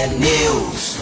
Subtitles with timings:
[0.00, 0.96] T-News.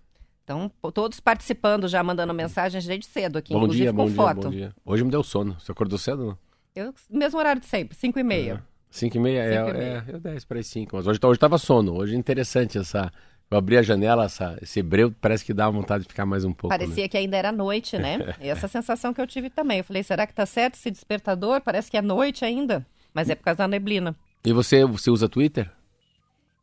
[0.46, 4.16] Então, todos participando já, mandando mensagem desde cedo aqui, bom inclusive dia, com bom dia,
[4.16, 4.42] foto.
[4.44, 4.72] bom dia.
[4.86, 5.58] Hoje me deu sono.
[5.60, 6.38] Você acordou cedo, não?
[6.78, 8.64] Eu, mesmo horário de sempre, 5 e meia.
[8.90, 10.06] 5 e meia, é, Cinco e meia.
[10.08, 10.96] é, é 10 para as 5.
[10.96, 11.96] Mas hoje, tá- hoje tava sono.
[11.96, 13.12] Hoje é interessante essa...
[13.50, 16.52] Eu abri a janela, essa, esse breu parece que dá vontade de ficar mais um
[16.52, 16.74] pouco.
[16.74, 16.78] né?
[16.80, 18.36] Parecia que ainda era noite, né?
[18.42, 19.78] E essa sensação que eu tive também.
[19.78, 21.62] Eu falei, será que tá certo esse despertador?
[21.62, 22.86] Parece que é noite ainda.
[23.14, 24.14] Mas é por causa da neblina.
[24.46, 25.72] E você, você usa Twitter?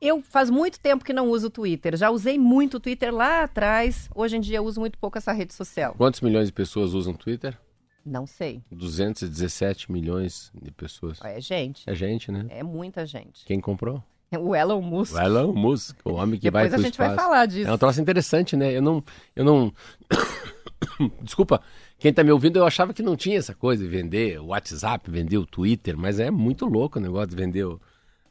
[0.01, 1.97] Eu faz muito tempo que não uso o Twitter.
[1.97, 4.11] Já usei muito o Twitter lá atrás.
[4.15, 5.95] Hoje em dia eu uso muito pouco essa rede social.
[5.97, 7.57] Quantos milhões de pessoas usam Twitter?
[8.05, 8.63] Não sei.
[8.71, 11.19] 217 milhões de pessoas.
[11.23, 11.85] É gente.
[11.89, 12.47] É gente, né?
[12.51, 13.45] É muita gente.
[13.45, 14.03] Quem comprou?
[14.39, 15.15] O Elon Musk.
[15.15, 17.29] O Elon Musk, o homem que vai Depois a pro gente vai espaço.
[17.29, 17.71] falar disso.
[17.71, 18.73] É um troço interessante, né?
[18.77, 19.03] Eu não...
[19.37, 19.73] Eu não...
[21.23, 21.63] Desculpa,
[21.99, 25.11] quem tá me ouvindo, eu achava que não tinha essa coisa de vender o WhatsApp,
[25.11, 27.81] vender o Twitter, mas é muito louco o negócio de vender, o...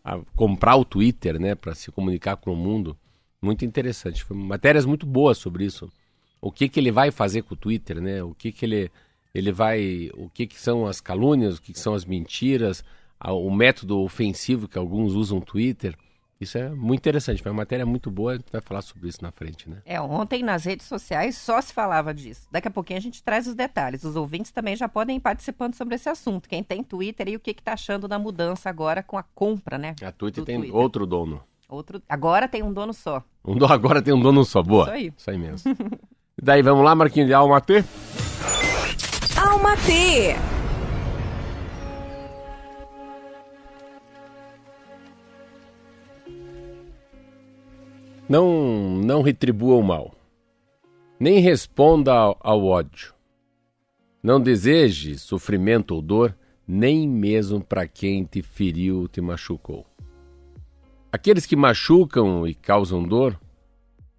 [0.04, 1.56] a- comprar o Twitter, né?
[1.56, 2.98] Para se comunicar com o mundo.
[3.42, 4.24] Muito interessante.
[4.24, 5.92] Foi matérias muito boas sobre isso.
[6.42, 8.22] O que que ele vai fazer com o Twitter, né?
[8.24, 8.92] O que que ele...
[9.34, 10.10] Ele vai...
[10.16, 12.84] O que que são as calúnias, o que que são as mentiras,
[13.20, 15.96] o método ofensivo que alguns usam o Twitter.
[16.42, 19.20] Isso é muito interessante, foi uma matéria muito boa, a gente vai falar sobre isso
[19.22, 19.78] na frente, né?
[19.86, 22.48] É, ontem nas redes sociais só se falava disso.
[22.52, 24.04] Daqui a pouquinho a gente traz os detalhes.
[24.04, 26.50] Os ouvintes também já podem ir participando sobre esse assunto.
[26.50, 29.78] Quem tem Twitter e o que, que tá achando da mudança agora com a compra,
[29.78, 29.96] né?
[30.02, 30.76] A Twitter tem Twitter.
[30.76, 31.42] outro dono.
[31.70, 32.02] Outro...
[32.10, 33.24] Agora tem um dono só.
[33.46, 34.84] Um do- agora tem um dono só, boa.
[34.84, 35.14] Isso aí.
[35.18, 35.78] Isso aí mesmo.
[36.42, 37.62] daí, vamos lá, Marquinhos de Alma
[39.54, 39.56] T?
[39.56, 40.36] Alma T.
[48.28, 50.16] Não, não retribua o mal.
[51.20, 53.14] Nem responda ao, ao ódio.
[54.24, 56.36] Não deseje sofrimento ou dor,
[56.68, 59.86] nem mesmo para quem te feriu te machucou.
[61.12, 63.40] Aqueles que machucam e causam dor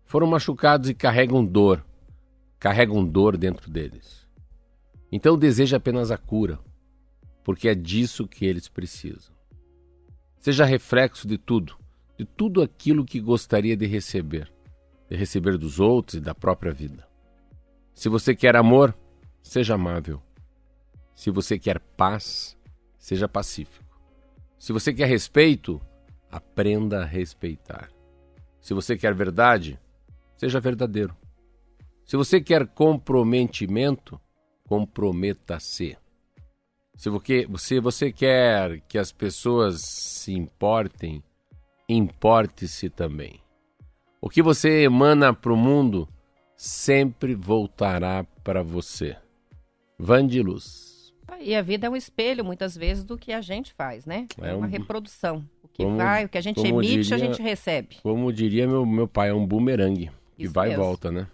[0.05, 1.85] foram machucados e carregam dor,
[2.61, 4.24] carregam dor dentro deles.
[5.17, 6.59] Então deseja apenas a cura,
[7.45, 9.33] porque é disso que eles precisam.
[10.41, 11.79] Seja reflexo de tudo,
[12.19, 14.53] de tudo aquilo que gostaria de receber,
[15.09, 17.07] de receber dos outros e da própria vida.
[17.95, 18.93] Se você quer amor,
[19.41, 20.21] seja amável.
[21.15, 22.59] Se você quer paz,
[22.99, 23.97] seja pacífico.
[24.59, 25.81] Se você quer respeito,
[26.29, 27.89] aprenda a respeitar.
[28.61, 29.79] Se você quer verdade,
[30.37, 31.17] seja verdadeiro.
[32.05, 34.21] Se você quer comprometimento,
[34.69, 35.97] comprometa-se.
[36.97, 41.23] Se você, se você quer que as pessoas se importem,
[41.89, 43.41] importe-se também.
[44.21, 46.09] O que você emana para o mundo
[46.57, 49.17] sempre voltará para você.
[49.99, 51.13] Van de luz.
[51.41, 54.27] E a vida é um espelho, muitas vezes, do que a gente faz, né?
[54.41, 55.45] É, É uma um- reprodução.
[55.63, 57.97] O que como- vai, o que a gente emite, a diria- gente recebe.
[58.03, 60.11] Como diria meu, meu pai, é um bumerangue.
[60.39, 60.83] Isso vai mesmo.
[60.83, 61.27] e volta, né?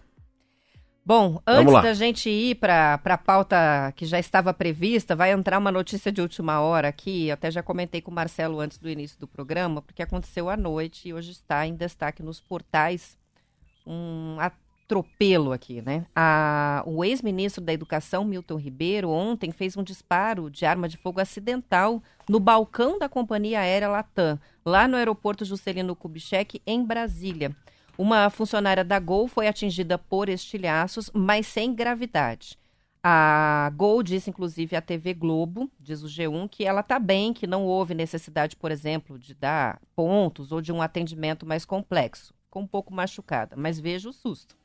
[1.05, 5.73] Bom, antes da gente ir para a pauta que já estava prevista, vai entrar uma
[5.73, 7.31] notícia de última hora aqui.
[7.31, 11.09] Até já comentei com o Marcelo antes do início do programa, porque aconteceu à noite
[11.09, 13.17] e hoje está em destaque nos portais
[13.87, 16.05] um atropelo aqui, né?
[16.15, 21.19] A- o ex-ministro da Educação, Milton Ribeiro, ontem fez um disparo de arma de fogo
[21.21, 27.57] acidental no balcão da companhia aérea Latam, lá no aeroporto Juscelino Kubitschek, em Brasília.
[28.01, 32.59] Uma funcionária da Gol foi atingida por estilhaços, mas sem gravidade.
[33.03, 37.47] A Gol disse, inclusive, à TV Globo, diz o G1, que ela está bem, que
[37.47, 42.33] não houve necessidade, por exemplo, de dar pontos ou de um atendimento mais complexo.
[42.45, 44.57] Ficou um pouco machucada, mas veja o susto.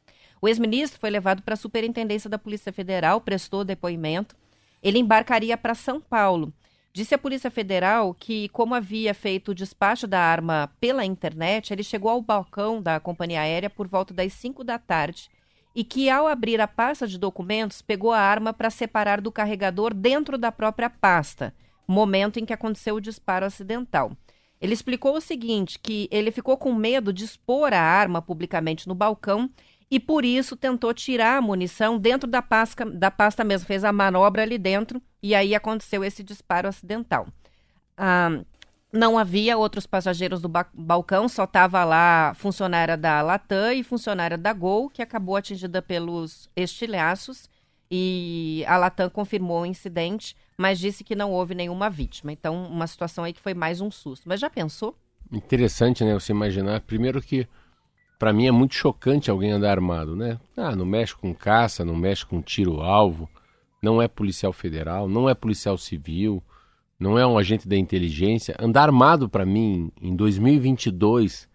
[0.41, 4.33] O ex-ministro foi levado para a Superintendência da Polícia Federal, prestou depoimento.
[4.81, 6.53] Ele embarcaria para São Paulo.
[6.95, 11.83] Disse a Polícia Federal que, como havia feito o despacho da arma pela internet, ele
[11.83, 15.29] chegou ao balcão da companhia aérea por volta das 5 da tarde
[15.75, 19.93] e que, ao abrir a pasta de documentos, pegou a arma para separar do carregador
[19.93, 21.53] dentro da própria pasta,
[21.85, 24.13] momento em que aconteceu o disparo acidental.
[24.61, 28.95] Ele explicou o seguinte: que ele ficou com medo de expor a arma publicamente no
[28.95, 29.49] balcão
[29.89, 33.91] e por isso tentou tirar a munição dentro da pasta, da pasta mesmo, fez a
[33.91, 37.27] manobra ali dentro e aí aconteceu esse disparo acidental.
[37.97, 38.41] Ah,
[38.95, 44.37] não havia outros passageiros do ba balcão, só estava lá funcionária da Latam e funcionária
[44.37, 47.49] da Gol, que acabou atingida pelos estilhaços.
[47.91, 52.31] E a Latam confirmou o incidente, mas disse que não houve nenhuma vítima.
[52.31, 54.27] Então, uma situação aí que foi mais um susto.
[54.27, 54.97] Mas já pensou?
[55.31, 56.13] Interessante, né?
[56.13, 56.81] Você imaginar.
[56.81, 57.47] Primeiro que,
[58.17, 60.39] para mim, é muito chocante alguém andar armado, né?
[60.55, 63.29] Ah, não mexe com caça, não mexe com tiro-alvo,
[63.81, 66.41] não é policial federal, não é policial civil
[66.99, 68.55] não é um agente da inteligência.
[68.59, 71.47] Andar armado para mim em 2022,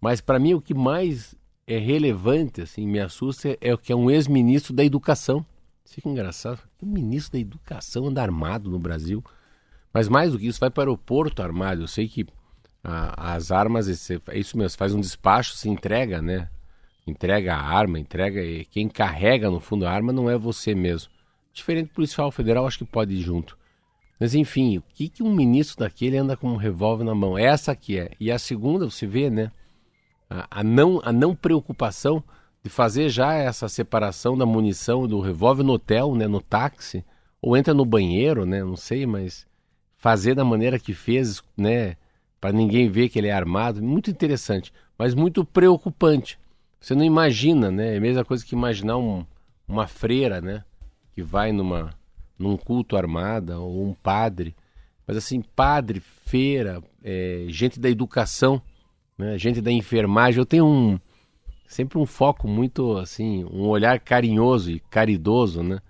[0.00, 1.34] mas para mim o que mais
[1.66, 5.44] é relevante, assim, me assusta é o que é um ex-ministro da educação.
[5.84, 6.60] Fica engraçado.
[6.80, 9.24] O ministro da educação anda armado no Brasil.
[9.92, 11.82] Mas mais do que isso, vai para o aeroporto armado.
[11.82, 12.26] Eu sei que
[12.84, 16.48] as armas, é isso mesmo, faz um despacho, se entrega, né?
[17.06, 18.42] Entrega a arma, entrega.
[18.70, 21.10] Quem carrega no fundo a arma não é você mesmo.
[21.52, 23.56] Diferente do policial federal, acho que pode ir junto.
[24.20, 27.38] Mas enfim, o que, que um ministro daquele anda com um revólver na mão?
[27.38, 28.10] Essa que é.
[28.20, 29.50] E a segunda, você vê, né?
[30.28, 32.22] A, a, não, a não preocupação
[32.62, 36.26] de fazer já essa separação da munição do revólver no hotel, né?
[36.26, 37.04] No táxi,
[37.40, 38.62] ou entra no banheiro, né?
[38.62, 39.46] Não sei, mas
[39.96, 41.96] fazer da maneira que fez, né?
[42.44, 46.38] Para ninguém ver que ele é armado, muito interessante, mas muito preocupante.
[46.78, 47.94] Você não imagina, né?
[47.94, 49.24] É a mesma coisa que imaginar um,
[49.66, 50.62] uma freira, né?
[51.14, 51.94] Que vai numa
[52.38, 54.54] num culto armada ou um padre,
[55.06, 58.60] mas assim, padre, feira, é, gente da educação,
[59.16, 60.38] né, gente da enfermagem.
[60.38, 61.00] Eu tenho um
[61.66, 65.80] sempre um foco muito assim, um olhar carinhoso e caridoso, né,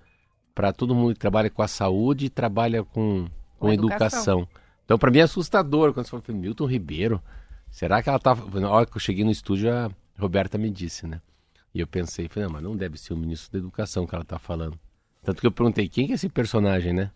[0.54, 3.24] para todo mundo que trabalha com a saúde e trabalha com,
[3.58, 4.42] com, com educação.
[4.42, 4.63] educação.
[4.84, 7.22] Então, para mim é assustador quando você fala, Milton Ribeiro,
[7.70, 8.60] será que ela estava.
[8.60, 11.20] Na hora que eu cheguei no estúdio, a Roberta me disse, né?
[11.74, 14.22] E eu pensei, falei, não, mas não deve ser o ministro da Educação que ela
[14.22, 14.78] está falando.
[15.22, 17.10] Tanto que eu perguntei quem que é esse personagem, né?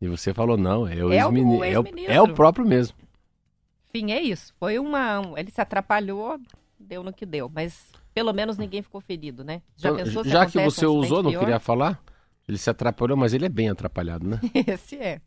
[0.00, 1.64] E você falou, não, é o é ex-ministro.
[1.64, 2.96] É, o, é o próprio mesmo.
[3.88, 4.54] Enfim, é isso.
[4.58, 5.22] Foi uma.
[5.36, 6.38] Ele se atrapalhou,
[6.78, 7.50] deu no que deu.
[7.52, 9.62] Mas pelo menos ninguém ficou ferido, né?
[9.76, 11.32] Já então, pensou se Já que você um usou, pior?
[11.32, 12.02] não queria falar?
[12.46, 14.40] Ele se atrapalhou, mas ele é bem atrapalhado, né?
[14.66, 15.20] Esse é.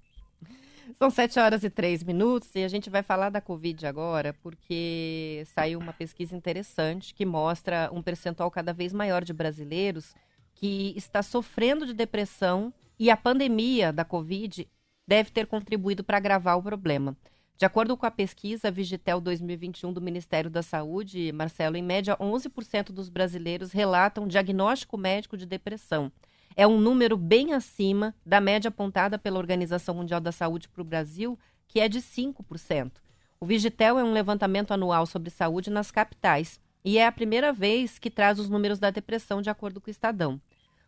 [0.97, 5.44] São 7 horas e 3 minutos e a gente vai falar da Covid agora, porque
[5.53, 10.15] saiu uma pesquisa interessante que mostra um percentual cada vez maior de brasileiros
[10.53, 14.65] que está sofrendo de depressão e a pandemia da Covid
[15.06, 17.13] deve ter contribuído para agravar o problema.
[17.57, 22.94] De acordo com a pesquisa Vigitel 2021 do Ministério da Saúde, Marcelo, em média 11%
[22.94, 26.09] dos brasileiros relatam diagnóstico médico de depressão.
[26.57, 30.85] É um número bem acima da média apontada pela Organização Mundial da Saúde para o
[30.85, 31.37] Brasil,
[31.67, 32.93] que é de 5%.
[33.41, 37.99] O Vigitel é um levantamento anual sobre saúde nas capitais e é a primeira vez
[37.99, 40.39] que traz os números da depressão, de acordo com o Estadão.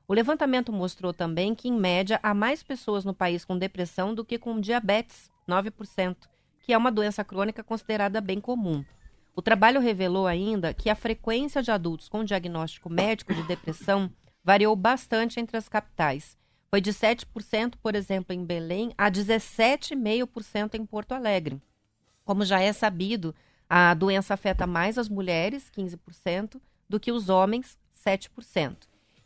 [0.07, 4.23] O levantamento mostrou também que, em média, há mais pessoas no país com depressão do
[4.23, 6.15] que com diabetes, 9%,
[6.61, 8.85] que é uma doença crônica considerada bem comum.
[9.35, 14.09] O trabalho revelou ainda que a frequência de adultos com diagnóstico médico de depressão
[14.47, 16.37] variou bastante entre as capitais.
[16.69, 21.61] Foi de 7%, por exemplo, em Belém, a 17,5% em Porto Alegre.
[22.23, 23.35] Como já é sabido,
[23.69, 28.77] a doença afeta mais as mulheres, 15%, do que os homens, 7%.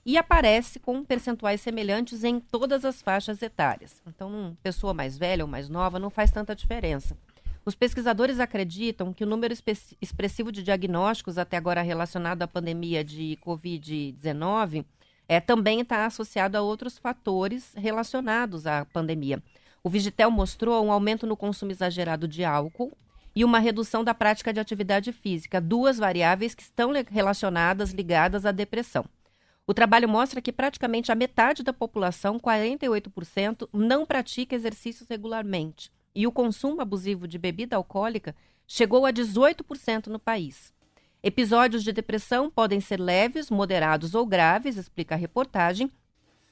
[0.03, 4.01] E aparece com percentuais semelhantes em todas as faixas etárias.
[4.07, 7.15] Então, pessoa mais velha ou mais nova não faz tanta diferença.
[7.63, 9.53] Os pesquisadores acreditam que o número
[10.01, 14.83] expressivo de diagnósticos até agora relacionado à pandemia de Covid-19
[15.31, 19.41] é, também está associado a outros fatores relacionados à pandemia.
[19.81, 22.91] O Vigitel mostrou um aumento no consumo exagerado de álcool,
[23.33, 28.51] e uma redução da prática de atividade física, duas variáveis que estão relacionadas, ligadas à
[28.51, 29.05] depressão.
[29.65, 35.89] O trabalho mostra que praticamente a metade da população, 48%, não pratica exercícios regularmente.
[36.13, 38.35] E o consumo abusivo de bebida alcoólica
[38.67, 40.73] chegou a 18% no país.
[41.23, 45.91] Episódios de depressão podem ser leves, moderados ou graves, explica a reportagem.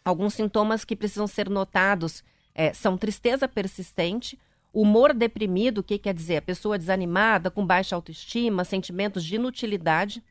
[0.06, 2.24] Alguns sintomas que precisam ser notados
[2.54, 4.38] é, são tristeza persistente,
[4.72, 6.38] Humor deprimido, o que quer dizer?
[6.38, 10.24] A pessoa desanimada, com baixa autoestima, sentimentos de inutilidade,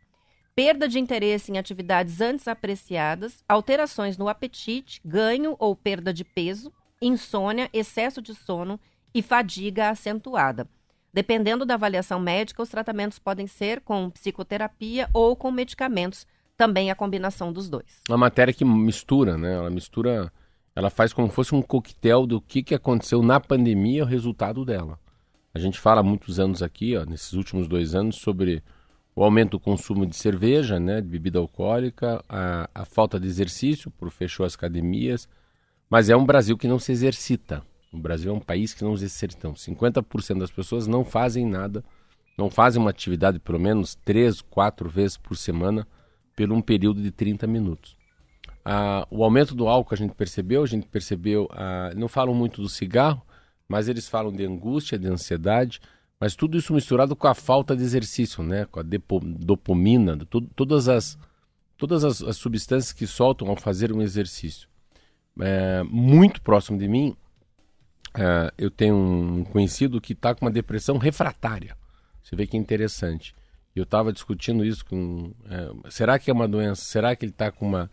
[0.54, 6.72] perda de interesse em atividades antes apreciadas, alterações no apetite, ganho ou perda de peso,
[7.02, 8.78] insônia, excesso de sono
[9.12, 10.68] e fadiga acentuada.
[11.12, 16.94] Dependendo da avaliação médica, os tratamentos podem ser com psicoterapia ou com medicamentos também a
[16.94, 18.02] combinação dos dois.
[18.08, 19.54] Uma matéria que mistura, né?
[19.54, 20.32] Ela mistura,
[20.74, 24.64] ela faz como se fosse um coquetel do que, que aconteceu na pandemia, o resultado
[24.64, 24.98] dela.
[25.54, 28.62] A gente fala há muitos anos aqui, ó, nesses últimos dois anos, sobre
[29.14, 33.90] o aumento do consumo de cerveja, né, de bebida alcoólica, a, a falta de exercício,
[33.90, 35.28] por fechou as academias,
[35.90, 37.62] mas é um Brasil que não se exercita.
[37.92, 39.48] O Brasil é um país que não se exercita.
[39.48, 41.84] 50% das pessoas não fazem nada,
[42.36, 45.86] não fazem uma atividade pelo menos três, quatro vezes por semana,
[46.36, 47.96] por um período de 30 minutos.
[48.64, 52.60] Ah, o aumento do álcool a gente percebeu, a gente percebeu, ah, não falam muito
[52.60, 53.22] do cigarro,
[53.68, 55.80] mas eles falam de angústia, de ansiedade,
[56.20, 58.66] mas tudo isso misturado com a falta de exercício, né?
[58.66, 60.18] com a dopamina,
[60.56, 61.18] todas, as,
[61.76, 64.68] todas as, as, substâncias que soltam ao fazer um exercício.
[65.40, 67.16] É, muito próximo de mim,
[68.18, 71.76] é, eu tenho um conhecido que está com uma depressão refratária.
[72.20, 73.32] Você vê que é interessante.
[73.76, 75.32] Eu estava discutindo isso com.
[75.48, 76.82] É, será que é uma doença?
[76.82, 77.88] Será que ele está com uma,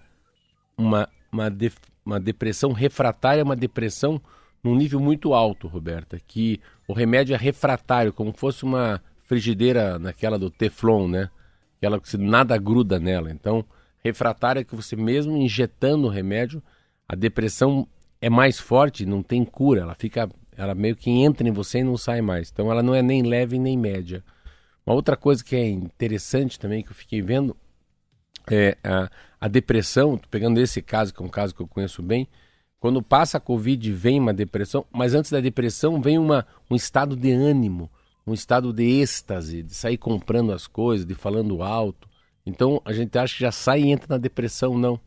[0.76, 1.72] uma, uma, de,
[2.04, 4.20] uma depressão refratária, uma depressão
[4.64, 6.20] num nível muito alto, Roberta?
[6.26, 11.30] Que o remédio é refratário, como fosse uma frigideira naquela do Teflon, né?
[11.78, 13.32] Aquela que nada gruda nela.
[13.32, 13.64] Então,
[14.04, 16.64] refratária é que você mesmo injetando o remédio,
[17.08, 17.88] a depressão
[18.26, 20.28] é mais forte, não tem cura, ela fica,
[20.58, 22.50] ela meio que entra em você e não sai mais.
[22.52, 24.24] Então ela não é nem leve nem média.
[24.84, 27.56] Uma outra coisa que é interessante também que eu fiquei vendo
[28.50, 32.28] é a, a depressão, pegando esse caso que é um caso que eu conheço bem,
[32.80, 37.16] quando passa a Covid vem uma depressão, mas antes da depressão vem uma, um estado
[37.16, 37.92] de ânimo,
[38.26, 42.10] um estado de êxtase, de sair comprando as coisas, de falando alto.
[42.44, 45.00] Então a gente acha que já sai e entra na depressão, não.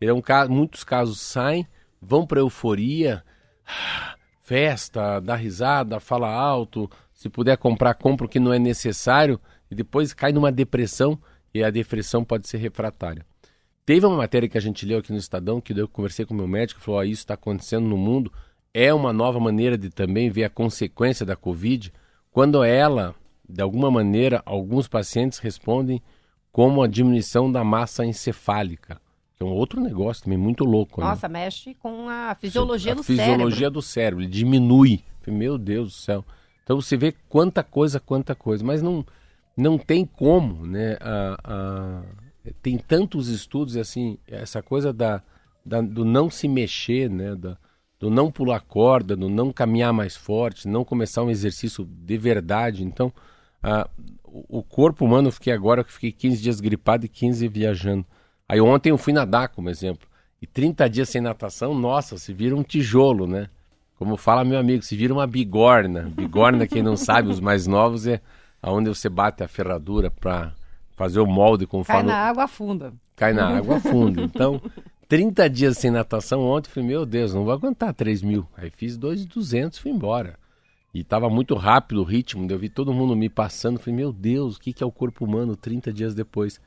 [0.00, 1.66] É um caso, muitos casos saem,
[2.00, 3.22] vão para euforia,
[4.42, 9.40] festa, dá risada, fala alto, se puder comprar, compra o que não é necessário
[9.70, 11.18] e depois cai numa depressão
[11.52, 13.24] e a depressão pode ser refratária.
[13.84, 16.46] Teve uma matéria que a gente leu aqui no Estadão, que eu conversei com meu
[16.46, 18.32] médico, falou: oh, isso está acontecendo no mundo.
[18.72, 21.92] É uma nova maneira de também ver a consequência da Covid,
[22.30, 23.14] quando ela,
[23.48, 26.00] de alguma maneira, alguns pacientes respondem
[26.52, 29.00] como a diminuição da massa encefálica.
[29.42, 31.00] É um outro negócio também muito louco.
[31.00, 31.06] Né?
[31.06, 31.44] Nossa, né?
[31.44, 33.46] mexe com a fisiologia a do fisiologia cérebro.
[33.46, 35.02] fisiologia do cérebro, ele diminui.
[35.26, 36.24] Meu Deus do céu.
[36.62, 38.62] Então você vê quanta coisa, quanta coisa.
[38.62, 39.04] Mas não,
[39.56, 40.98] não tem como, né?
[41.00, 42.02] A, a,
[42.60, 45.22] tem tantos estudos, assim, essa coisa da,
[45.64, 47.34] da, do não se mexer, né?
[47.34, 47.56] Da,
[47.98, 52.84] do não pular corda, do não caminhar mais forte, não começar um exercício de verdade.
[52.84, 53.10] Então,
[53.62, 53.88] a,
[54.24, 58.04] o corpo humano, eu fiquei agora, eu fiquei 15 dias gripado e 15 viajando.
[58.50, 60.08] Aí ontem eu fui nadar, como exemplo.
[60.42, 63.48] E 30 dias sem natação, nossa, se vira um tijolo, né?
[63.96, 66.10] Como fala meu amigo, se vira uma bigorna.
[66.12, 68.20] Bigorna, quem não sabe, os mais novos, é
[68.60, 70.52] aonde você bate a ferradura para
[70.96, 72.02] fazer o molde conforme...
[72.02, 72.92] Cai na água funda.
[73.14, 74.20] Cai na água funda.
[74.20, 74.60] Então,
[75.06, 78.48] 30 dias sem natação ontem, falei, meu Deus, não vou aguentar 3 mil.
[78.56, 80.34] Aí fiz 2,200 e fui embora.
[80.92, 84.56] E estava muito rápido o ritmo, eu vi todo mundo me passando, falei, meu Deus,
[84.56, 86.60] o que, que é o corpo humano 30 dias depois?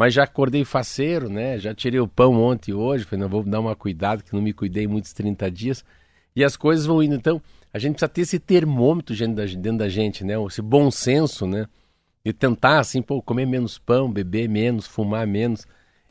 [0.00, 1.58] Mas já acordei faceiro, né?
[1.58, 3.04] Já tirei o pão ontem e hoje.
[3.04, 5.84] Falei, não, vou dar uma cuidado, que não me cuidei muitos 30 dias.
[6.34, 7.14] E as coisas vão indo.
[7.14, 7.38] Então,
[7.70, 10.42] a gente precisa ter esse termômetro dentro da gente, né?
[10.46, 11.66] Esse bom senso, né?
[12.24, 15.66] E tentar, assim, pô, comer menos pão, beber menos, fumar menos.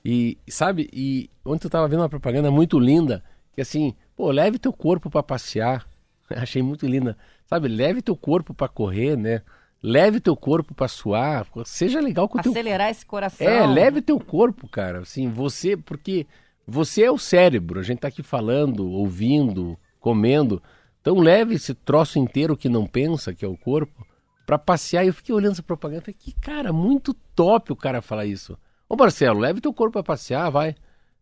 [0.05, 3.24] E, sabe, e ontem eu estava vendo uma propaganda muito linda,
[3.55, 5.84] que assim, pô, leve teu corpo para passear.
[6.29, 7.17] Achei muito linda.
[7.48, 9.41] Sabe, leve teu corpo para correr, né?
[9.81, 12.51] Leve teu corpo para suar, seja legal com o teu...
[12.51, 13.48] Acelerar esse coração.
[13.48, 15.00] É, leve teu corpo, cara.
[15.00, 16.27] Assim, você, porque
[16.67, 17.79] você é o cérebro.
[17.79, 20.62] A gente tá aqui falando, ouvindo, comendo.
[21.01, 24.05] Então leve esse troço inteiro que não pensa, que é o corpo,
[24.45, 25.05] para passear.
[25.05, 28.57] E eu fiquei olhando essa propaganda falei, que cara, muito top o cara falar isso.
[28.88, 30.75] Ô Marcelo, leve teu corpo para passear, vai.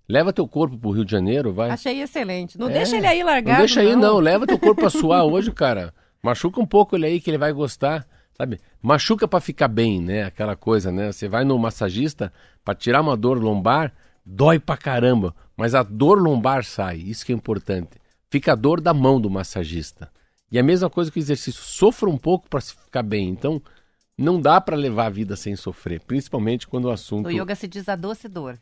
[0.09, 1.69] Leva teu corpo pro Rio de Janeiro, vai.
[1.69, 2.57] Achei excelente.
[2.57, 3.59] Não é, deixa ele aí largado.
[3.59, 4.13] Não deixa aí, não.
[4.13, 4.19] não.
[4.19, 5.93] Leva teu corpo pra suar hoje, cara.
[6.23, 8.07] Machuca um pouco ele aí que ele vai gostar.
[8.37, 8.59] Sabe?
[8.81, 10.23] Machuca para ficar bem, né?
[10.23, 11.11] Aquela coisa, né?
[11.11, 12.31] Você vai no massagista
[12.63, 13.91] para tirar uma dor lombar,
[14.23, 16.97] dói pra caramba, mas a dor lombar sai.
[16.97, 17.99] Isso que é importante.
[18.29, 20.11] Fica a dor da mão do massagista.
[20.51, 23.27] E a mesma coisa que o exercício, sofra um pouco para ficar bem.
[23.29, 23.61] Então,
[24.15, 27.25] não dá para levar a vida sem sofrer, principalmente quando o assunto.
[27.25, 28.59] No yoga se diz a doce dor.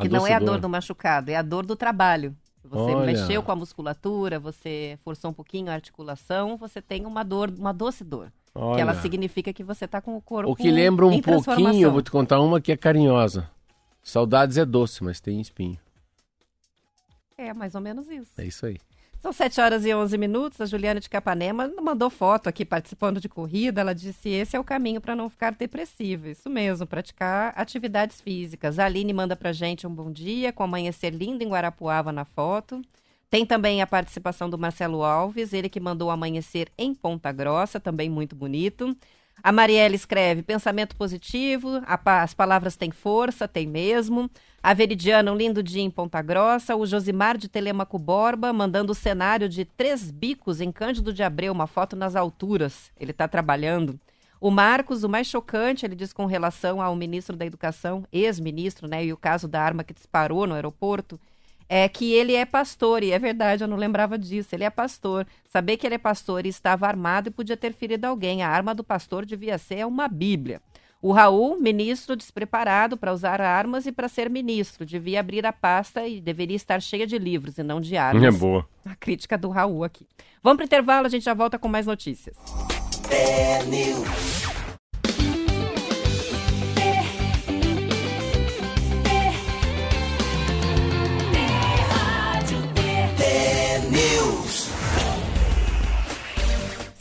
[0.00, 2.34] Que não é a dor do machucado, é a dor do trabalho.
[2.64, 3.06] Você Olha.
[3.06, 7.72] mexeu com a musculatura, você forçou um pouquinho a articulação, você tem uma dor, uma
[7.72, 8.32] doce dor.
[8.54, 8.76] Olha.
[8.76, 10.50] Que ela significa que você está com o corpo.
[10.50, 13.48] O que lembra um pouquinho, eu vou te contar uma que é carinhosa.
[14.02, 15.78] Saudades é doce, mas tem espinho.
[17.38, 18.32] É mais ou menos isso.
[18.38, 18.78] É isso aí.
[19.20, 20.60] São 7 horas e 11 minutos.
[20.60, 23.80] A Juliana de Capanema mandou foto aqui participando de corrida.
[23.80, 26.26] Ela disse: esse é o caminho para não ficar depressivo.
[26.26, 28.80] Isso mesmo, praticar atividades físicas.
[28.80, 32.82] A Aline manda pra gente um bom dia, com amanhecer lindo em Guarapuava na foto.
[33.32, 38.10] Tem também a participação do Marcelo Alves, ele que mandou amanhecer em Ponta Grossa, também
[38.10, 38.94] muito bonito.
[39.42, 44.30] A Marielle escreve: pensamento positivo, as palavras têm força, tem mesmo.
[44.62, 46.76] A Veridiana, um lindo dia em Ponta Grossa.
[46.76, 51.54] O Josimar de Telemaco Borba, mandando o cenário de Três Bicos em Cândido de Abreu,
[51.54, 52.92] uma foto nas alturas.
[53.00, 53.98] Ele está trabalhando.
[54.38, 59.06] O Marcos, o mais chocante, ele diz com relação ao ministro da Educação, ex-ministro, né,
[59.06, 61.18] e o caso da arma que disparou no aeroporto,
[61.74, 64.54] é que ele é pastor, e é verdade, eu não lembrava disso.
[64.54, 65.26] Ele é pastor.
[65.48, 68.42] Saber que ele é pastor e estava armado e podia ter ferido alguém.
[68.42, 70.60] A arma do pastor devia ser uma Bíblia.
[71.00, 76.06] O Raul, ministro despreparado para usar armas e para ser ministro, devia abrir a pasta
[76.06, 78.22] e deveria estar cheia de livros e não de armas.
[78.22, 78.68] É boa.
[78.84, 80.06] A crítica do Raul aqui.
[80.42, 82.36] Vamos para o intervalo, a gente já volta com mais notícias.
[83.10, 83.62] É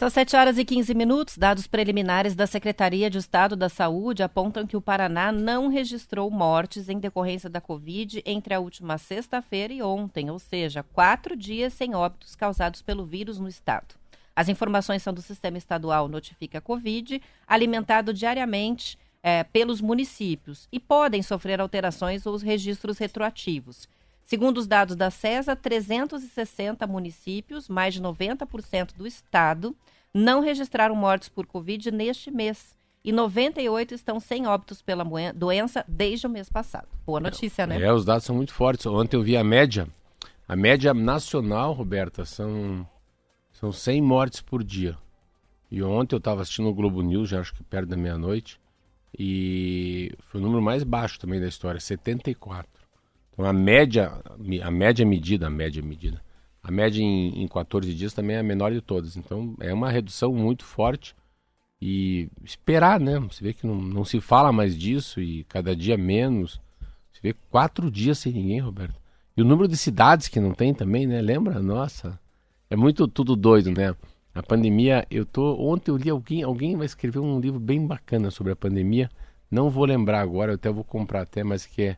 [0.01, 1.38] São 7 horas e 15 minutos.
[1.38, 6.89] Dados preliminares da Secretaria de Estado da Saúde apontam que o Paraná não registrou mortes
[6.89, 11.93] em decorrência da Covid entre a última sexta-feira e ontem, ou seja, quatro dias sem
[11.93, 13.93] óbitos causados pelo vírus no estado.
[14.36, 21.22] As informações são do Sistema Estadual Notifica Covid, alimentado diariamente é, pelos municípios, e podem
[21.22, 23.88] sofrer alterações ou registros retroativos.
[24.24, 29.75] Segundo os dados da CESA, 360 municípios, mais de 90% do estado,
[30.13, 32.75] não registraram mortes por Covid neste mês.
[33.04, 36.88] E 98 estão sem óbitos pela doença desde o mês passado.
[37.06, 37.82] Boa notícia, né?
[37.82, 38.86] É, os dados são muito fortes.
[38.86, 39.88] Ontem eu vi a média.
[40.48, 42.88] A média nacional, Roberta, são,
[43.51, 44.98] são 100 mortes por dia.
[45.72, 48.60] E ontem eu estava assistindo o Globo News, já acho que perto da meia-noite,
[49.18, 52.80] e foi o número mais baixo também da história, 74.
[53.41, 54.22] Então a média,
[54.61, 56.22] a média medida, a média medida,
[56.61, 59.18] a média em, em 14 dias também é a menor de todas.
[59.18, 61.16] Então é uma redução muito forte
[61.81, 63.20] e esperar, né?
[63.22, 66.61] Você vê que não, não se fala mais disso e cada dia menos.
[67.11, 69.01] Você vê quatro dias sem ninguém, Roberto.
[69.35, 71.20] E o número de cidades que não tem também, né?
[71.20, 71.59] Lembra?
[71.63, 72.20] Nossa,
[72.70, 73.96] é muito tudo doido, né?
[74.35, 75.59] A pandemia, eu tô.
[75.59, 79.09] Ontem eu li alguém, alguém vai escrever um livro bem bacana sobre a pandemia.
[79.50, 81.98] Não vou lembrar agora, eu até vou comprar até, mas que é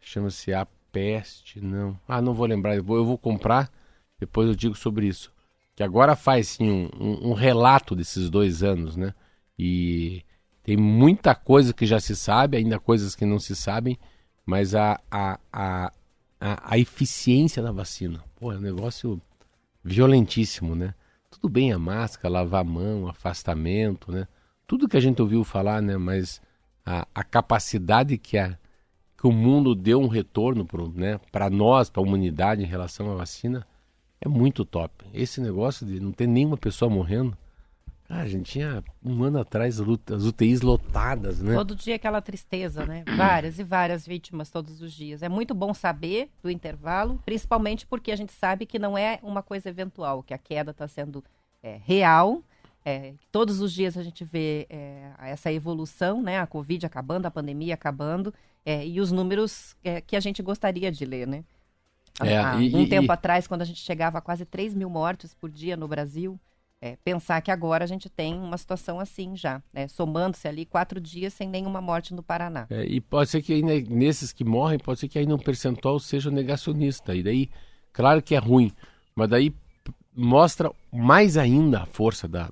[0.00, 0.64] chama-se A
[0.96, 1.98] Peste, não.
[2.08, 3.70] Ah, não vou lembrar, eu vou, eu vou comprar
[4.18, 5.32] depois eu digo sobre isso.
[5.74, 9.12] Que agora faz sim um, um, relato desses dois anos, né?
[9.58, 10.22] E
[10.62, 13.98] tem muita coisa que já se sabe, ainda coisas que não se sabem,
[14.44, 15.92] mas a, a, a,
[16.40, 19.20] a, a eficiência da vacina, pô, é um negócio
[19.84, 20.94] violentíssimo, né?
[21.30, 24.26] Tudo bem a máscara, lavar a mão, afastamento, né?
[24.66, 25.98] Tudo que a gente ouviu falar, né?
[25.98, 26.40] Mas
[26.84, 28.58] a, a capacidade que, a,
[29.16, 31.56] que o mundo deu um retorno para né?
[31.56, 33.66] nós, para a humanidade em relação à vacina,
[34.20, 35.04] é muito top.
[35.12, 37.36] Esse negócio de não ter nenhuma pessoa morrendo.
[38.08, 41.54] Ah, a gente tinha um ano atrás as UTIs lotadas, né?
[41.54, 43.02] Todo dia aquela tristeza, né?
[43.16, 45.22] Várias e várias vítimas todos os dias.
[45.22, 49.42] É muito bom saber do intervalo, principalmente porque a gente sabe que não é uma
[49.42, 51.24] coisa eventual, que a queda está sendo
[51.60, 52.42] é, real.
[52.84, 56.38] É, todos os dias a gente vê é, essa evolução, né?
[56.38, 58.32] A Covid acabando, a pandemia acabando,
[58.66, 61.44] é, e os números é, que a gente gostaria de ler, né?
[62.22, 63.14] É, Há e, um e, tempo e...
[63.14, 66.38] atrás, quando a gente chegava a quase 3 mil mortes por dia no Brasil,
[66.80, 69.88] é, pensar que agora a gente tem uma situação assim já, né?
[69.88, 72.66] somando-se ali quatro dias sem nenhuma morte no Paraná.
[72.68, 75.98] É, e pode ser que né, nesses que morrem, pode ser que aí no percentual
[75.98, 77.14] seja negacionista.
[77.14, 77.50] E daí,
[77.92, 78.72] claro que é ruim,
[79.14, 79.54] mas daí
[80.14, 82.50] mostra mais ainda a força da,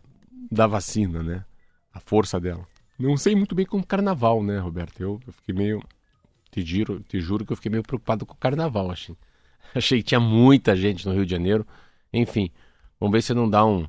[0.51, 1.45] da vacina, né?
[1.93, 2.67] A força dela.
[2.99, 5.01] Não sei muito bem com o carnaval, né, Roberto?
[5.01, 5.83] Eu, eu fiquei meio.
[6.55, 9.17] Te, giro, te juro que eu fiquei meio preocupado com o carnaval, assim.
[9.75, 11.67] Achei que tinha muita gente no Rio de Janeiro.
[12.13, 12.49] Enfim,
[13.01, 13.89] vamos ver se não dá um,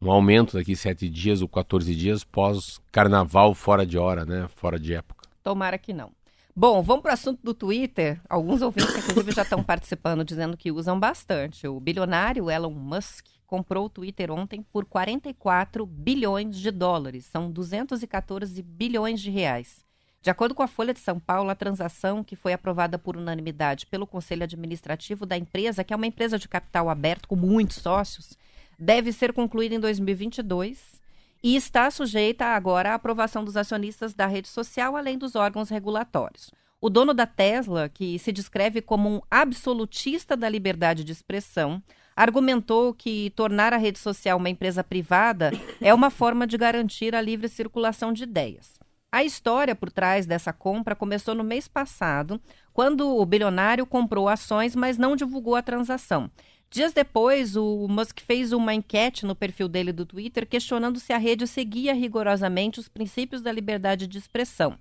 [0.00, 4.48] um aumento daqui sete dias ou 14 dias pós-carnaval fora de hora, né?
[4.56, 5.28] Fora de época.
[5.42, 6.10] Tomara que não.
[6.56, 8.18] Bom, vamos para o assunto do Twitter.
[8.30, 11.68] Alguns ouvintes, inclusive, já estão participando, dizendo que usam bastante.
[11.68, 17.26] O bilionário Elon Musk comprou o Twitter ontem por 44 bilhões de dólares.
[17.26, 19.85] São 214 bilhões de reais.
[20.26, 23.86] De acordo com a Folha de São Paulo, a transação, que foi aprovada por unanimidade
[23.86, 28.36] pelo Conselho Administrativo da empresa, que é uma empresa de capital aberto com muitos sócios,
[28.76, 31.00] deve ser concluída em 2022
[31.44, 36.50] e está sujeita agora à aprovação dos acionistas da rede social, além dos órgãos regulatórios.
[36.80, 41.80] O dono da Tesla, que se descreve como um absolutista da liberdade de expressão,
[42.16, 47.20] argumentou que tornar a rede social uma empresa privada é uma forma de garantir a
[47.20, 48.84] livre circulação de ideias.
[49.16, 52.38] A história por trás dessa compra começou no mês passado,
[52.74, 56.30] quando o bilionário comprou ações, mas não divulgou a transação.
[56.70, 61.16] Dias depois, o Musk fez uma enquete no perfil dele do Twitter questionando se a
[61.16, 64.76] rede seguia rigorosamente os princípios da liberdade de expressão.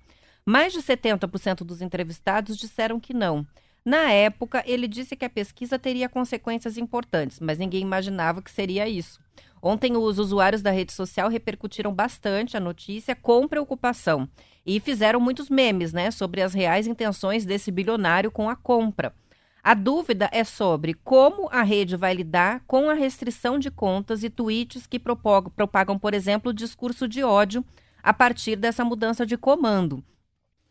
[0.45, 3.47] Mais de 70% dos entrevistados disseram que não.
[3.85, 8.85] Na época, ele disse que a pesquisa teria consequências importantes, mas ninguém imaginava que seria
[8.85, 9.17] isso.
[9.67, 14.29] Ontem, os usuários da rede social repercutiram bastante a notícia com preocupação
[14.63, 19.11] e fizeram muitos memes né, sobre as reais intenções desse bilionário com a compra.
[19.63, 24.29] A dúvida é sobre como a rede vai lidar com a restrição de contas e
[24.29, 27.65] tweets que propagam, propagam por exemplo, discurso de ódio
[28.03, 30.03] a partir dessa mudança de comando.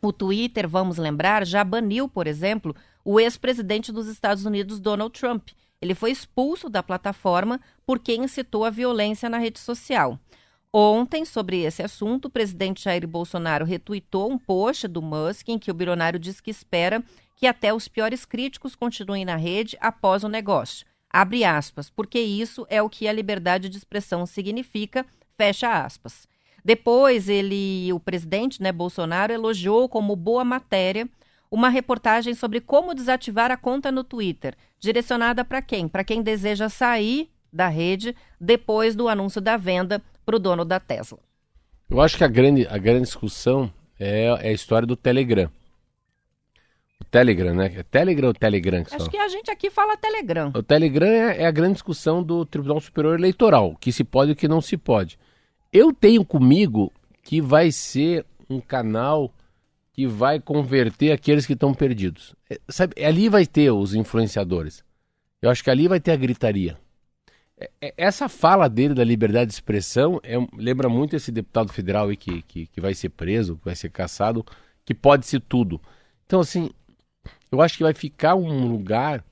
[0.01, 2.73] O Twitter, vamos lembrar, já baniu, por exemplo,
[3.05, 5.49] o ex-presidente dos Estados Unidos, Donald Trump.
[5.85, 10.19] Ele foi expulso da plataforma porque incitou a violência na rede social.
[10.73, 15.71] Ontem, sobre esse assunto, o presidente Jair Bolsonaro retuitou um post do Musk em que
[15.71, 17.05] o bilionário diz que espera
[17.37, 20.87] que até os piores críticos continuem na rede após o negócio.
[21.11, 25.05] Abre aspas, porque isso é o que a liberdade de expressão significa,
[25.37, 26.27] fecha aspas.
[26.65, 31.07] Depois, ele, o presidente, né, Bolsonaro, elogiou como boa matéria
[31.55, 35.87] uma reportagem sobre como desativar a conta no Twitter, direcionada para quem?
[35.87, 40.81] Para quem deseja sair da rede depois do anúncio da venda para o dono da
[40.81, 41.21] Tesla.
[41.89, 45.49] Eu acho que a grande, a grande discussão é, é a história do Telegram.
[47.01, 47.73] O Telegram, né?
[47.77, 48.83] É Telegram ou Telegram?
[48.83, 50.51] Que Acho que a gente aqui fala Telegram.
[50.57, 54.33] O Telegram é, é, a grande discussão do Tribunal Superior Eleitoral, o que se pode
[54.33, 55.17] e o que não se pode.
[55.73, 59.33] Eu tenho comigo que vai ser um canal
[59.95, 62.35] que vai converter aqueles que estão perdidos.
[62.51, 64.85] É, sabe, ali vai ter os influenciadores.
[65.41, 66.77] Eu acho que ali vai ter a gritaria.
[67.57, 72.09] É, é, essa fala dele da liberdade de expressão é, lembra muito esse deputado federal
[72.09, 74.45] aí que, que, que vai ser preso, vai ser caçado,
[74.85, 75.81] que pode ser tudo.
[76.27, 76.71] Então, assim,
[77.53, 79.25] eu acho que vai ficar um lugar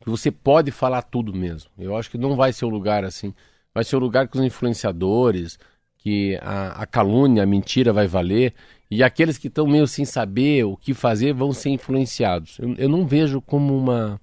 [0.00, 1.70] que você pode falar tudo mesmo.
[1.78, 3.34] Eu acho que não vai ser um lugar assim.
[3.74, 5.58] Vai ser um lugar que os influenciadores,
[5.98, 8.54] que a, a calúnia, a mentira vai valer,
[8.94, 12.58] e aqueles que estão meio sem saber o que fazer vão ser influenciados.
[12.58, 14.20] Eu, eu não vejo como uma.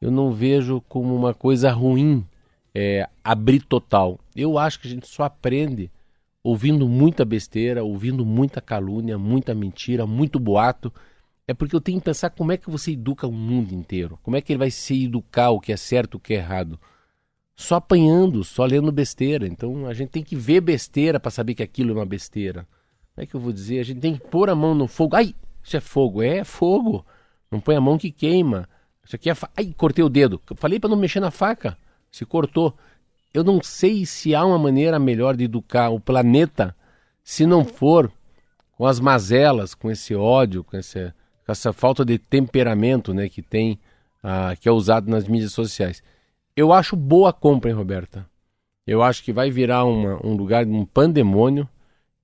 [0.00, 2.26] Eu não vejo como uma coisa ruim
[2.74, 4.18] é, abrir total.
[4.34, 5.90] Eu acho que a gente só aprende
[6.42, 10.92] ouvindo muita besteira, ouvindo muita calúnia, muita mentira, muito boato
[11.46, 14.18] é porque eu tenho que pensar como é que você educa o mundo inteiro.
[14.24, 16.80] Como é que ele vai se educar o que é certo, o que é errado.
[17.54, 19.46] Só apanhando, só lendo besteira.
[19.46, 22.66] Então a gente tem que ver besteira para saber que aquilo é uma besteira.
[23.14, 23.80] Como é que eu vou dizer?
[23.80, 25.16] A gente tem que pôr a mão no fogo.
[25.16, 26.22] Ai, isso é fogo.
[26.22, 27.04] É fogo.
[27.50, 28.68] Não põe a mão que queima.
[29.04, 29.34] Isso aqui é.
[29.34, 29.50] Fa...
[29.56, 30.40] Ai, cortei o dedo.
[30.56, 31.76] Falei para não mexer na faca.
[32.10, 32.74] Se cortou.
[33.32, 36.76] Eu não sei se há uma maneira melhor de educar o planeta
[37.22, 38.12] se não for
[38.72, 41.12] com as mazelas, com esse ódio, com esse
[41.46, 43.78] essa falta de temperamento né, que tem,
[44.22, 46.02] uh, que é usado nas mídias sociais.
[46.56, 48.26] Eu acho boa a compra, hein, Roberta?
[48.86, 51.68] Eu acho que vai virar uma, um lugar, um pandemônio,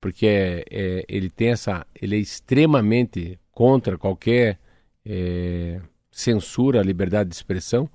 [0.01, 4.59] porque é, é, ele tem essa, ele é extremamente contra qualquer
[5.05, 5.81] é,
[6.11, 7.89] censura à liberdade de expressão,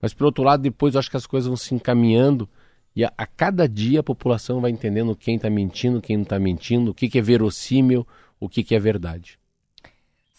[0.00, 2.48] mas por outro lado depois eu acho que as coisas vão se encaminhando
[2.94, 6.38] e a, a cada dia a população vai entendendo quem está mentindo, quem não está
[6.38, 8.06] mentindo, o que, que é verossímil,
[8.38, 9.39] o que, que é verdade.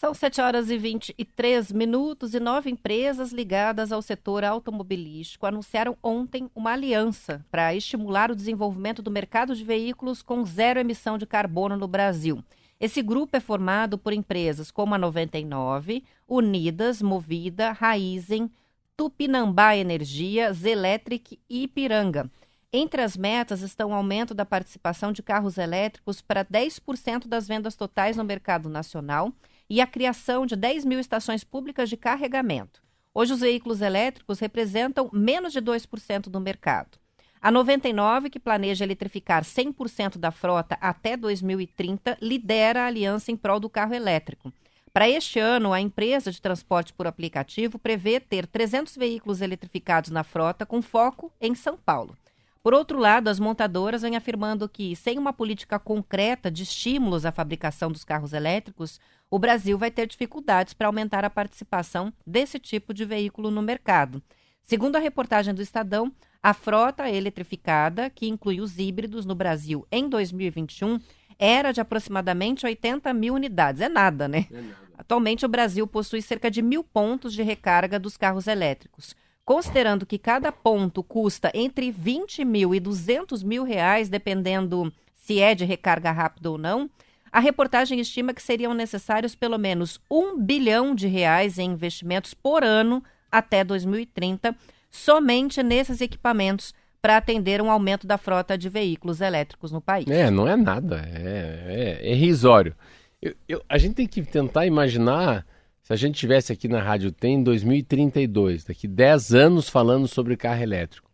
[0.04, 6.50] São 7 horas e 23 minutos e nove empresas ligadas ao setor automobilístico anunciaram ontem
[6.56, 11.76] uma aliança para estimular o desenvolvimento do mercado de veículos com zero emissão de carbono
[11.76, 12.42] no Brasil.
[12.80, 18.50] Esse grupo é formado por empresas como a 99, Unidas, Movida, Raizen,
[18.96, 22.28] Tupinambá Energia, Zelectric e Ipiranga.
[22.72, 27.76] Entre as metas estão o aumento da participação de carros elétricos para 10% das vendas
[27.76, 29.32] totais no mercado nacional
[29.72, 32.82] e a criação de 10 mil estações públicas de carregamento.
[33.14, 36.98] Hoje, os veículos elétricos representam menos de 2% do mercado.
[37.40, 43.58] A 99, que planeja eletrificar 100% da frota até 2030, lidera a aliança em prol
[43.58, 44.52] do carro elétrico.
[44.92, 50.22] Para este ano, a empresa de transporte por aplicativo prevê ter 300 veículos eletrificados na
[50.22, 52.14] frota, com foco em São Paulo.
[52.62, 57.32] Por outro lado, as montadoras vêm afirmando que, sem uma política concreta de estímulos à
[57.32, 62.94] fabricação dos carros elétricos, o Brasil vai ter dificuldades para aumentar a participação desse tipo
[62.94, 64.22] de veículo no mercado.
[64.62, 70.08] Segundo a reportagem do Estadão, a frota eletrificada, que inclui os híbridos no Brasil em
[70.08, 71.00] 2021,
[71.38, 73.80] era de aproximadamente 80 mil unidades.
[73.80, 74.46] É nada, né?
[74.52, 74.76] É nada.
[74.96, 79.16] Atualmente, o Brasil possui cerca de mil pontos de recarga dos carros elétricos.
[79.44, 85.54] Considerando que cada ponto custa entre 20 mil e 200 mil reais, dependendo se é
[85.54, 86.90] de recarga rápida ou não,
[87.30, 92.62] a reportagem estima que seriam necessários pelo menos um bilhão de reais em investimentos por
[92.62, 94.54] ano até 2030,
[94.90, 100.06] somente nesses equipamentos para atender um aumento da frota de veículos elétricos no país.
[100.08, 102.76] É, não é nada, é, é, é irrisório.
[103.20, 105.46] Eu, eu, a gente tem que tentar imaginar
[105.92, 110.38] se a gente tivesse aqui na Rádio Tem em 2032, daqui 10 anos falando sobre
[110.38, 111.10] carro elétrico.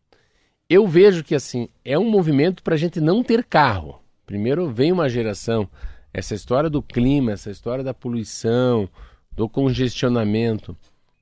[0.70, 4.00] Eu vejo que assim é um movimento para a gente não ter carro.
[4.24, 5.68] Primeiro vem uma geração,
[6.14, 8.88] essa história do clima, essa história da poluição,
[9.32, 10.76] do congestionamento.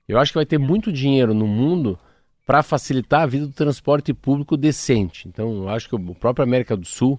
[0.07, 1.99] Eu acho que vai ter muito dinheiro no mundo
[2.45, 5.29] para facilitar a vida do transporte público decente.
[5.29, 7.19] Então, eu acho que o próprio América do Sul,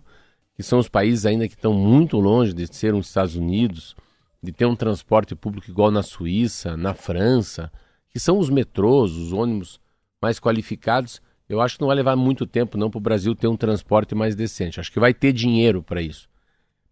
[0.56, 3.95] que são os países ainda que estão muito longe de ser os Estados Unidos,
[4.41, 7.71] de ter um transporte público igual na Suíça, na França,
[8.10, 9.80] que são os metrôs, os ônibus
[10.21, 13.47] mais qualificados, eu acho que não vai levar muito tempo não para o Brasil ter
[13.47, 14.80] um transporte mais decente.
[14.80, 16.28] Acho que vai ter dinheiro para isso.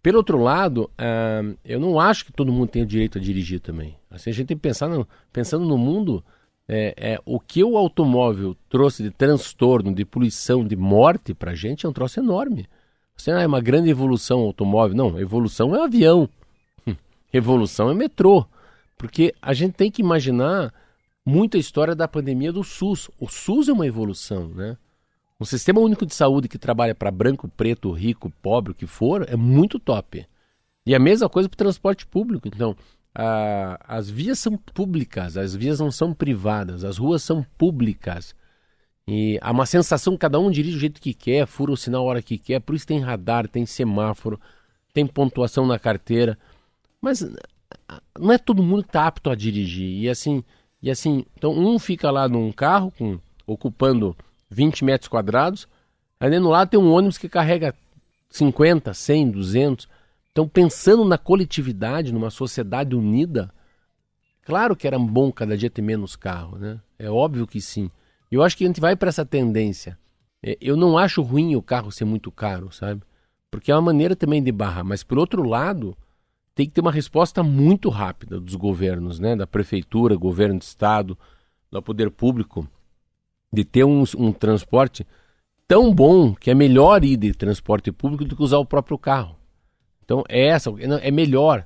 [0.01, 3.60] Pelo outro lado, uh, eu não acho que todo mundo tem o direito a dirigir
[3.60, 3.97] também.
[4.10, 6.23] Assim, a gente tem que pensar no, pensando no mundo
[6.67, 11.55] é, é, o que o automóvel trouxe de transtorno, de poluição, de morte para a
[11.55, 12.67] gente é um troço enorme.
[13.15, 14.95] Você ah, é uma grande evolução automóvel.
[14.95, 16.29] Não, evolução é avião.
[17.36, 18.45] Evolução é metrô.
[18.98, 20.74] Porque a gente tem que imaginar
[21.26, 23.10] muita história da pandemia do SUS.
[23.19, 24.78] O SUS é uma evolução, né?
[25.39, 29.26] Um sistema único de saúde que trabalha para branco, preto, rico, pobre, o que for,
[29.28, 30.26] é muito top.
[30.86, 32.48] E a mesma coisa para o transporte público.
[32.48, 32.74] Então,
[33.13, 38.34] a, as vias são públicas, as vias não são privadas, as ruas são públicas.
[39.06, 42.04] E há uma sensação que cada um dirige do jeito que quer, fura o sinal
[42.04, 44.39] a hora que quer, por isso tem radar, tem semáforo,
[44.93, 46.38] tem pontuação na carteira.
[47.05, 47.21] Mas
[48.19, 50.01] não é todo mundo que está apto a dirigir.
[50.01, 50.43] E assim,
[50.81, 54.17] e assim, então um fica lá num carro com, ocupando
[54.49, 55.67] 20 metros quadrados,
[56.19, 57.75] aí no lado tem um ônibus que carrega
[58.27, 59.87] 50, 100, 200.
[60.31, 63.53] Então, pensando na coletividade, numa sociedade unida,
[64.41, 66.81] claro que era bom cada dia ter menos carro, né?
[66.97, 67.91] É óbvio que sim.
[68.31, 69.95] Eu acho que a gente vai para essa tendência.
[70.41, 73.03] É, eu não acho ruim o carro ser muito caro, sabe?
[73.51, 74.83] Porque é uma maneira também de barrar.
[74.83, 75.95] Mas, por outro lado,
[76.55, 79.35] tem que ter uma resposta muito rápida dos governos, né?
[79.35, 81.17] Da prefeitura, governo de estado,
[81.69, 82.65] do poder público,
[83.51, 85.05] de ter um, um transporte
[85.67, 89.35] tão bom que é melhor ir de transporte público do que usar o próprio carro.
[90.03, 91.65] Então, é essa, é melhor.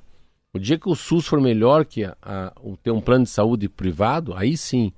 [0.52, 3.68] O dia que o SUS for melhor que a, a, ter um plano de saúde
[3.68, 4.92] privado, aí sim.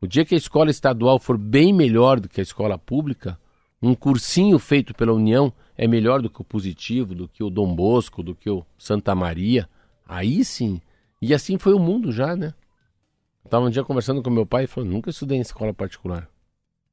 [0.00, 3.38] O dia que a escola estadual for bem melhor do que a escola pública,
[3.82, 7.74] um cursinho feito pela União é melhor do que o Positivo, do que o Dom
[7.74, 9.68] Bosco, do que o Santa Maria,
[10.06, 10.80] aí sim.
[11.20, 12.54] E assim foi o mundo já, né?
[13.44, 16.28] Estava um dia conversando com meu pai e falou: nunca estudei em escola particular.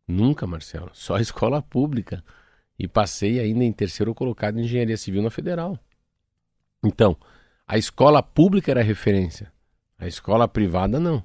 [0.07, 0.91] Nunca, Marcelo.
[0.93, 2.23] Só escola pública
[2.77, 5.79] e passei ainda em terceiro colocado em engenharia civil na federal.
[6.83, 7.15] Então,
[7.65, 9.51] a escola pública era referência,
[9.97, 11.23] a escola privada não.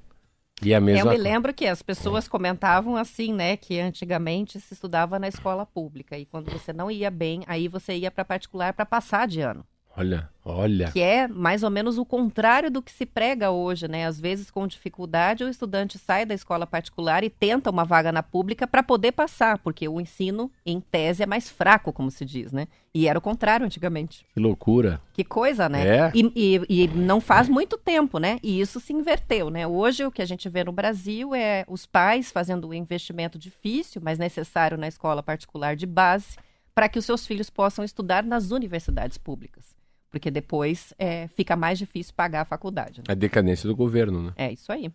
[0.63, 1.13] E a mesma...
[1.13, 5.65] Eu me lembro que as pessoas comentavam assim, né, que antigamente se estudava na escola
[5.65, 9.41] pública e quando você não ia bem, aí você ia para particular para passar de
[9.41, 9.65] ano.
[9.99, 10.93] Olha, olha.
[10.93, 14.07] Que é mais ou menos o contrário do que se prega hoje, né?
[14.07, 18.23] Às vezes, com dificuldade, o estudante sai da escola particular e tenta uma vaga na
[18.23, 22.53] pública para poder passar, porque o ensino, em tese, é mais fraco, como se diz,
[22.53, 22.69] né?
[22.95, 24.25] E era o contrário antigamente.
[24.33, 25.01] Que loucura.
[25.13, 25.85] Que coisa, né?
[25.85, 26.13] É.
[26.15, 28.39] E, e, e não faz muito tempo, né?
[28.41, 29.67] E isso se inverteu, né?
[29.67, 33.37] Hoje, o que a gente vê no Brasil é os pais fazendo o um investimento
[33.37, 36.37] difícil, mas necessário na escola particular de base,
[36.73, 39.77] para que os seus filhos possam estudar nas universidades públicas
[40.11, 43.01] porque depois é, fica mais difícil pagar a faculdade.
[43.01, 43.05] Né?
[43.09, 44.33] A decadência do governo, né?
[44.37, 44.91] É isso aí.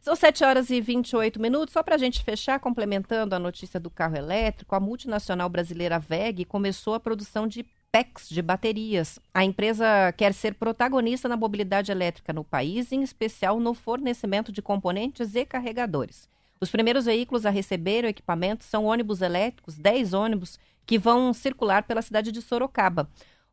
[0.00, 1.72] São 7 horas e 28 minutos.
[1.72, 6.44] Só para a gente fechar, complementando a notícia do carro elétrico, a multinacional brasileira VEG
[6.44, 9.18] começou a produção de PECs de baterias.
[9.32, 14.60] A empresa quer ser protagonista na mobilidade elétrica no país, em especial no fornecimento de
[14.60, 16.28] componentes e carregadores.
[16.60, 21.84] Os primeiros veículos a receber o equipamento são ônibus elétricos, 10 ônibus, que vão circular
[21.84, 23.08] pela cidade de Sorocaba.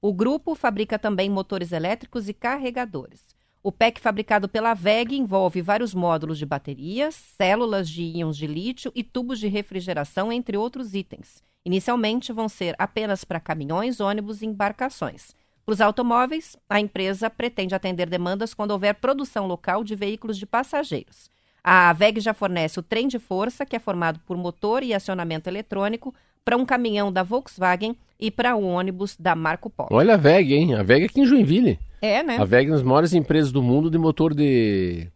[0.07, 3.35] O grupo fabrica também motores elétricos e carregadores.
[3.63, 8.91] O PEC fabricado pela VEG envolve vários módulos de baterias, células de íons de lítio
[8.93, 11.41] e tubos de refrigeração, entre outros itens.
[11.65, 15.33] Inicialmente vão ser apenas para caminhões, ônibus e embarcações.
[15.65, 20.45] Para os automóveis, a empresa pretende atender demandas quando houver produção local de veículos de
[20.45, 21.31] passageiros.
[21.63, 25.49] A VEG já fornece o trem de força, que é formado por motor e acionamento
[25.49, 26.13] eletrônico,
[26.45, 29.89] para um caminhão da Volkswagen e para um ônibus da Marco Polo.
[29.91, 30.75] Olha a VEG, hein?
[30.75, 31.79] A VEG aqui em Joinville.
[32.01, 32.37] É, né?
[32.37, 35.07] A VEG é uma das maiores empresas do mundo de motor de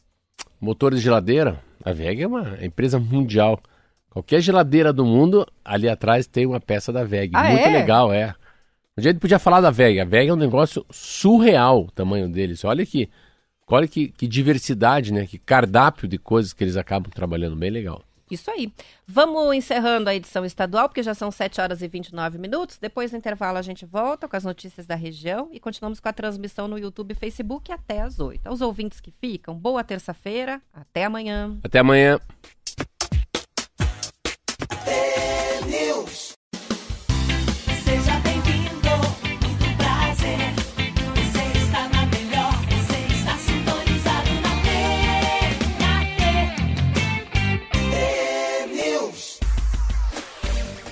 [0.59, 3.59] motor de geladeira, a VEG é uma empresa mundial.
[4.09, 7.31] Qualquer geladeira do mundo, ali atrás tem uma peça da VEG.
[7.35, 7.69] Ah, Muito é?
[7.69, 8.35] legal, é.
[8.97, 9.99] Um dia a gente podia falar da VEG.
[9.99, 12.65] A VEG é um negócio surreal o tamanho deles.
[12.65, 13.09] Olha que,
[13.67, 15.25] olha que, que diversidade, né?
[15.25, 17.55] Que cardápio de coisas que eles acabam trabalhando.
[17.55, 18.03] Bem legal.
[18.29, 18.71] Isso aí.
[19.07, 22.77] Vamos encerrando a edição estadual, porque já são 7 horas e 29 minutos.
[22.77, 26.13] Depois do intervalo, a gente volta com as notícias da região e continuamos com a
[26.13, 28.47] transmissão no YouTube e Facebook até às 8.
[28.47, 30.61] Aos ouvintes que ficam, boa terça-feira.
[30.73, 31.57] Até amanhã.
[31.63, 32.19] Até amanhã.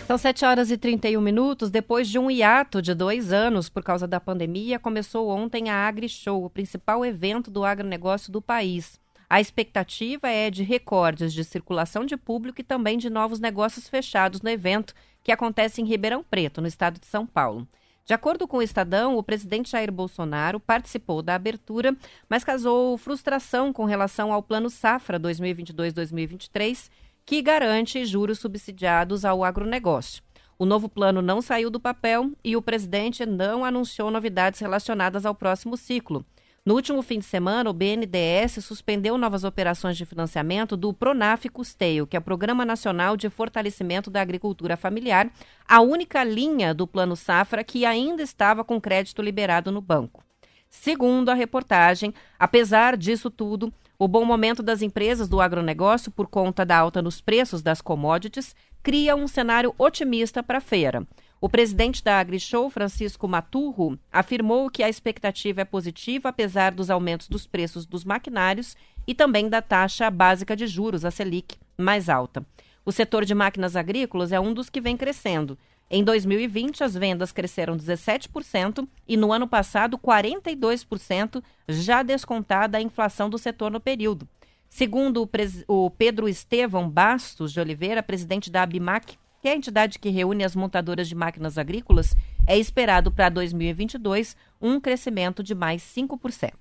[0.07, 1.69] São 7 horas e 31 minutos.
[1.69, 6.45] Depois de um hiato de dois anos por causa da pandemia, começou ontem a AgriShow,
[6.45, 8.97] o principal evento do agronegócio do país.
[9.29, 14.41] A expectativa é de recordes de circulação de público e também de novos negócios fechados
[14.41, 17.67] no evento, que acontece em Ribeirão Preto, no estado de São Paulo.
[18.05, 21.93] De acordo com o Estadão, o presidente Jair Bolsonaro participou da abertura,
[22.29, 26.89] mas causou frustração com relação ao Plano Safra 2022-2023,
[27.27, 30.23] que garante juros subsidiados ao agronegócio.
[30.57, 35.35] O novo plano não saiu do papel e o presidente não anunciou novidades relacionadas ao
[35.35, 36.25] próximo ciclo.
[36.65, 42.07] No último fim de semana, o BNDES suspendeu novas operações de financiamento do Pronaf Custeio,
[42.07, 45.29] que é o Programa Nacional de Fortalecimento da Agricultura Familiar,
[45.67, 50.23] a única linha do Plano Safra que ainda estava com crédito liberado no banco.
[50.69, 56.63] Segundo a reportagem, apesar disso tudo, o bom momento das empresas do agronegócio por conta
[56.63, 61.05] da alta nos preços das commodities cria um cenário otimista para a feira.
[61.41, 67.27] O presidente da AgriShow, Francisco Maturro, afirmou que a expectativa é positiva apesar dos aumentos
[67.27, 68.75] dos preços dos maquinários
[69.07, 72.45] e também da taxa básica de juros, a Selic, mais alta.
[72.85, 75.57] O setor de máquinas agrícolas é um dos que vem crescendo.
[75.89, 83.29] Em 2020, as vendas cresceram 17% e no ano passado 42%, já descontada a inflação
[83.29, 84.27] do setor no período.
[84.69, 89.97] Segundo o, o Pedro Estevão Bastos de Oliveira, presidente da Abimac, que é a entidade
[89.97, 92.13] que reúne as montadoras de máquinas agrícolas,
[92.45, 96.51] é esperado para 2022 um crescimento de mais 5%.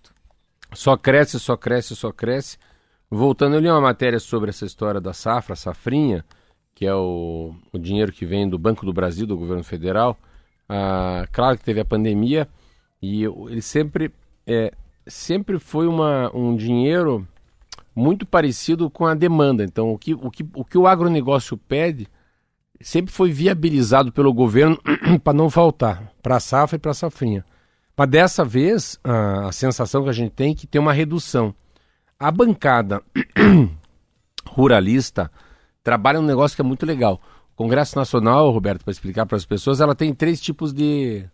[0.73, 2.59] Só cresce, só cresce, só cresce.
[3.11, 6.25] Voltando, eu li uma matéria sobre essa história da safra, safrinha,
[6.77, 10.15] que é o, o dinheiro que vem do Banco do Brasil, do governo federal.
[10.69, 12.47] Ah, claro que teve a pandemia
[13.01, 14.13] e ele sempre,
[14.47, 14.71] é,
[15.07, 17.27] sempre foi uma, um dinheiro
[17.95, 19.65] muito parecido com a demanda.
[19.65, 22.07] Então, o que o, que, o, que o agronegócio pede
[22.79, 24.79] sempre foi viabilizado pelo governo
[25.25, 27.43] para não faltar para a safra e para a safrinha.
[27.97, 31.55] Mas dessa vez, a, a sensação que a gente tem é que tem uma redução.
[32.21, 33.03] A bancada
[34.47, 35.31] ruralista
[35.87, 37.21] trabalha um negócio que é muito legal.
[37.55, 41.25] O Congresso Nacional, Roberto, para explicar para as pessoas, ela tem três tipos de.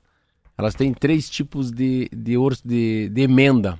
[0.59, 3.79] Elas têm três tipos de, de, de, de emenda.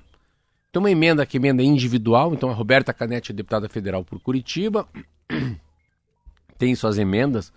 [0.73, 4.89] Tem uma emenda que emenda individual, então a Roberta Canetti é deputada federal por Curitiba,
[6.57, 7.53] tem suas emendas.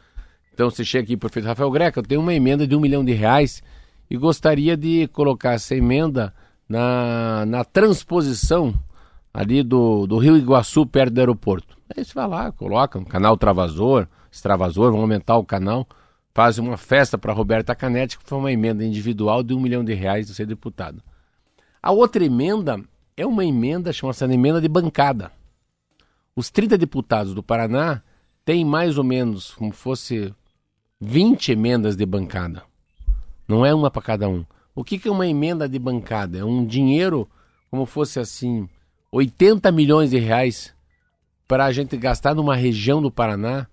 [0.53, 3.13] Então você chega aqui, prefeito Rafael Greca, eu tenho uma emenda de um milhão de
[3.13, 3.63] reais
[4.09, 6.33] e gostaria de colocar essa emenda
[6.67, 8.73] na, na transposição
[9.33, 11.74] ali do, do Rio Iguaçu, perto do aeroporto.
[11.89, 15.87] Aí você vai lá, coloca um canal travasor, extravasor, vão aumentar o canal,
[16.33, 19.93] faz uma festa para Roberta Canetti, que foi uma emenda individual de um milhão de
[19.93, 21.01] reais de ser deputado.
[21.81, 22.81] A outra emenda
[23.15, 25.31] é uma emenda, chama-se emenda de bancada.
[26.35, 28.01] Os 30 deputados do Paraná
[28.43, 30.33] têm mais ou menos como fosse
[30.99, 32.63] 20 emendas de bancada.
[33.47, 34.43] Não é uma para cada um.
[34.73, 36.39] O que, que é uma emenda de bancada?
[36.39, 37.29] É um dinheiro,
[37.71, 38.67] como fosse assim,
[39.11, 40.74] 80 milhões de reais
[41.47, 43.67] para a gente gastar numa região do Paraná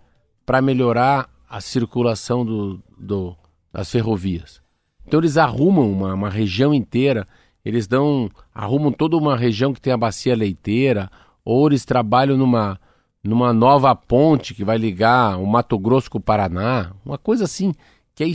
[0.45, 3.37] para melhorar a circulação do, do-
[3.73, 4.61] das ferrovias.
[5.07, 7.27] Então eles arrumam uma, uma região inteira,
[7.65, 11.11] eles dão, arrumam toda uma região que tem a bacia leiteira,
[11.45, 12.79] ou eles trabalham numa,
[13.23, 17.73] numa nova ponte que vai ligar o Mato Grosso com o Paraná, uma coisa assim
[18.15, 18.27] que é,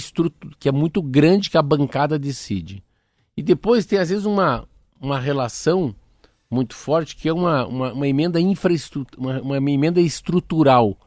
[0.59, 2.83] que é muito grande que a bancada decide.
[3.35, 4.67] E depois tem às vezes uma,
[4.99, 5.93] uma relação
[6.49, 10.97] muito forte que é uma, uma, uma emenda infraestrutura, uma, uma emenda estrutural,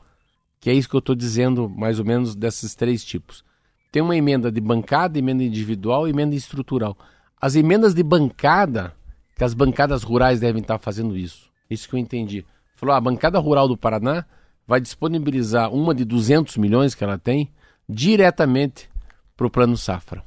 [0.60, 3.44] que é isso que eu estou dizendo mais ou menos desses três tipos.
[3.90, 6.96] Tem uma emenda de bancada, emenda individual e emenda estrutural.
[7.40, 8.94] As emendas de bancada,
[9.36, 11.50] que as bancadas rurais devem estar fazendo isso.
[11.68, 12.44] Isso que eu entendi.
[12.76, 14.24] Falou, "Ah, a bancada rural do Paraná
[14.66, 17.50] vai disponibilizar uma de 200 milhões que ela tem
[17.88, 18.88] diretamente
[19.36, 20.22] para o Plano Safra.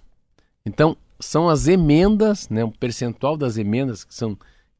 [0.66, 4.38] Então, são as emendas, né, o percentual das emendas que são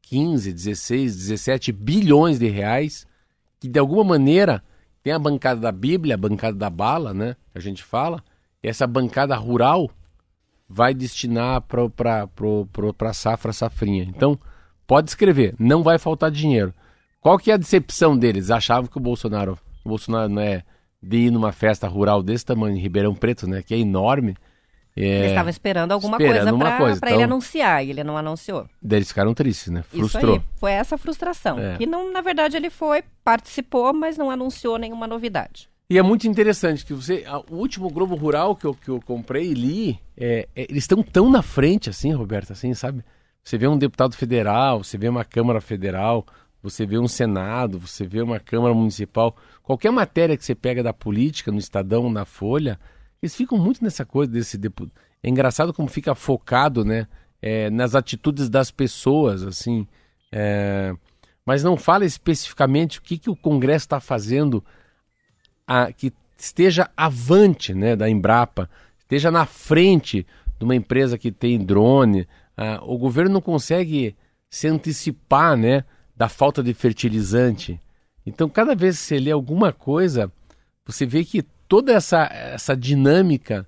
[0.08, 3.06] 15, 16, 17 bilhões de reais,
[3.58, 4.62] que de alguma maneira
[5.02, 7.36] tem a bancada da Bíblia, a bancada da bala, né?
[7.54, 8.22] A gente fala,
[8.62, 9.90] essa bancada rural
[10.68, 12.28] vai destinar para
[13.10, 14.04] a safra, safrinha.
[14.04, 14.38] Então,
[14.86, 16.72] pode escrever, não vai faltar dinheiro.
[17.20, 18.50] Qual que é a decepção deles?
[18.50, 20.62] Achavam que o Bolsonaro, o Bolsonaro é
[21.02, 23.62] de ir numa festa rural desse tamanho, em Ribeirão Preto, né?
[23.62, 24.36] Que é enorme.
[24.96, 28.16] É, Ele estava esperando alguma esperando coisa para coisa, ele então- anunciar e ele não
[28.16, 28.68] anunciou.
[28.80, 29.82] daí eles ficaram tristes, né?
[29.82, 30.36] Frustrou.
[30.36, 31.58] Isso aí, foi essa frustração.
[31.58, 31.76] É.
[31.76, 35.68] Que não, na verdade ele foi, participou, mas não anunciou nenhuma novidade.
[35.90, 37.24] E é muito interessante que você.
[37.26, 40.84] a- o último Globo Rural que eu, que eu comprei e li, é, é, eles
[40.84, 43.04] estão tão na frente, assim, Roberto, assim, sabe?
[43.42, 46.24] Você vê um deputado federal, você vê uma Câmara Federal,
[46.62, 49.36] você vê um Senado, você vê uma Câmara Municipal.
[49.62, 52.78] Qualquer matéria que você pega da política, no Estadão, na Folha,
[53.24, 54.94] eles ficam muito nessa coisa desse deputado.
[55.22, 57.06] É engraçado como fica focado, né?
[57.46, 59.86] é, nas atitudes das pessoas, assim.
[60.32, 60.94] é,
[61.44, 64.64] mas não fala especificamente o que, que o Congresso está fazendo
[65.66, 70.26] a- que esteja avante né, da Embrapa, esteja na frente
[70.58, 72.26] de uma empresa que tem drone.
[72.56, 74.16] Ah, o governo não consegue
[74.48, 75.84] se antecipar né,
[76.16, 77.78] da falta de fertilizante.
[78.24, 80.32] Então, cada vez que você lê alguma coisa,
[80.86, 81.44] você vê que
[81.74, 83.66] toda essa, essa dinâmica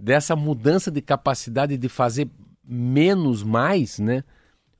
[0.00, 2.26] dessa mudança de capacidade de fazer
[2.64, 4.24] menos mais, né?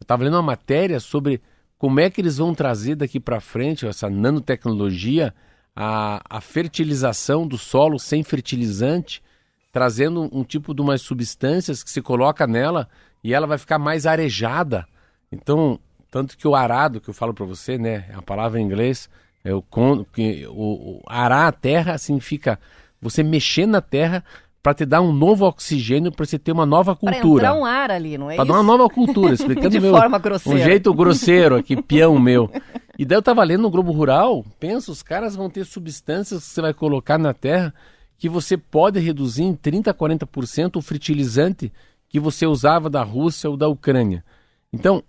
[0.01, 1.43] Eu estava lendo uma matéria sobre
[1.77, 5.35] como é que eles vão trazer daqui para frente essa nanotecnologia,
[5.77, 9.23] a, a fertilização do solo sem fertilizante,
[9.71, 12.89] trazendo um tipo de umas substâncias que se coloca nela
[13.23, 14.87] e ela vai ficar mais arejada.
[15.31, 15.79] Então,
[16.11, 19.11] tanto que o arado que eu falo para você, né, a palavra em inglês,
[19.45, 20.53] é o, con, que, o,
[20.99, 22.59] o arar a terra significa
[23.01, 24.23] você mexer na terra
[24.63, 27.47] para te dar um novo oxigênio para você ter uma nova Para cultura.
[27.49, 28.53] entrar um ar ali, não é Pra isso?
[28.53, 30.61] dar uma nova cultura, explicando De meu, forma grosseira.
[30.61, 32.49] um jeito grosseiro aqui, peão meu.
[32.97, 36.51] E daí eu tava lendo no Globo Rural, pensa, os caras vão ter substâncias que
[36.55, 37.75] você vai colocar na terra
[38.17, 41.73] que você pode reduzir em 30, 40% o fertilizante
[42.09, 44.25] que você usava da Rússia ou da Ucrânia.
[44.73, 45.03] Então,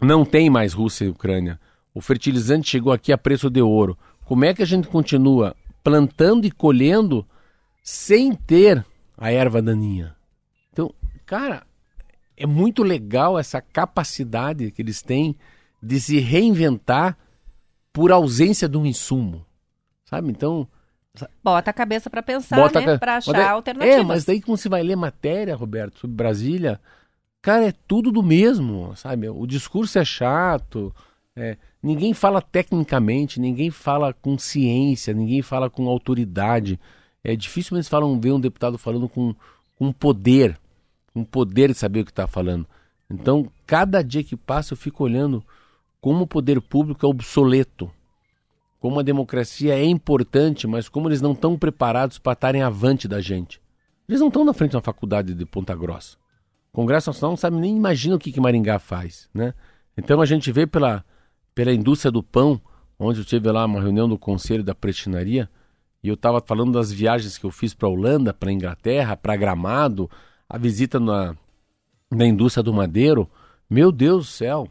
[0.00, 1.58] não tem mais Rússia e Ucrânia.
[1.94, 3.98] O fertilizante chegou aqui a preço de ouro.
[4.24, 7.26] Como é que a gente continua plantando e colhendo
[7.82, 8.84] sem ter
[9.16, 10.16] a erva daninha?
[10.72, 10.94] Então,
[11.26, 11.64] cara,
[12.36, 15.36] é muito legal essa capacidade que eles têm
[15.82, 17.18] de se reinventar
[17.92, 19.44] por ausência de um insumo.
[20.04, 20.30] Sabe?
[20.30, 20.66] Então,
[21.44, 22.96] Bota a cabeça para pensar, bota né?
[22.96, 23.96] Para achar daí- alternativas.
[23.98, 26.80] É, mas daí quando você vai ler matéria, Roberto, sobre Brasília,
[27.42, 29.28] cara, é tudo do mesmo, sabe?
[29.28, 30.90] O discurso é chato,
[31.36, 36.78] é, ninguém fala tecnicamente, ninguém fala com ciência, ninguém fala com autoridade.
[37.24, 39.34] É difícil eles falam ver um deputado falando com,
[39.76, 40.58] com poder,
[41.12, 42.66] com poder de saber o que está falando.
[43.10, 45.44] Então, cada dia que passa eu fico olhando
[46.00, 47.90] como o poder público é obsoleto
[48.82, 53.20] como a democracia é importante, mas como eles não estão preparados para estarem avante da
[53.20, 53.62] gente.
[54.08, 56.16] Eles não estão na frente de uma faculdade de Ponta Grossa.
[56.72, 59.54] O Congresso Nacional não sabe nem imagina o que, que Maringá faz, né?
[59.96, 61.04] Então a gente vê pela,
[61.54, 62.60] pela indústria do pão,
[62.98, 65.48] onde eu tive lá uma reunião do conselho da prestinaria,
[66.02, 70.10] e eu estava falando das viagens que eu fiz para Holanda, para Inglaterra, para Gramado,
[70.48, 71.36] a visita na,
[72.10, 73.30] na indústria do madeiro.
[73.70, 74.68] Meu Deus do céu,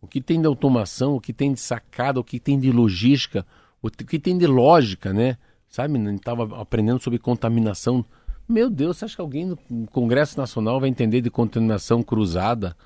[0.00, 3.44] o que tem de automação, o que tem de sacada, o que tem de logística,
[3.82, 5.36] o que tem de lógica, né?
[5.68, 8.04] Sabe, estava aprendendo sobre contaminação.
[8.48, 12.76] Meu Deus, você acha que alguém no Congresso Nacional vai entender de contaminação cruzada?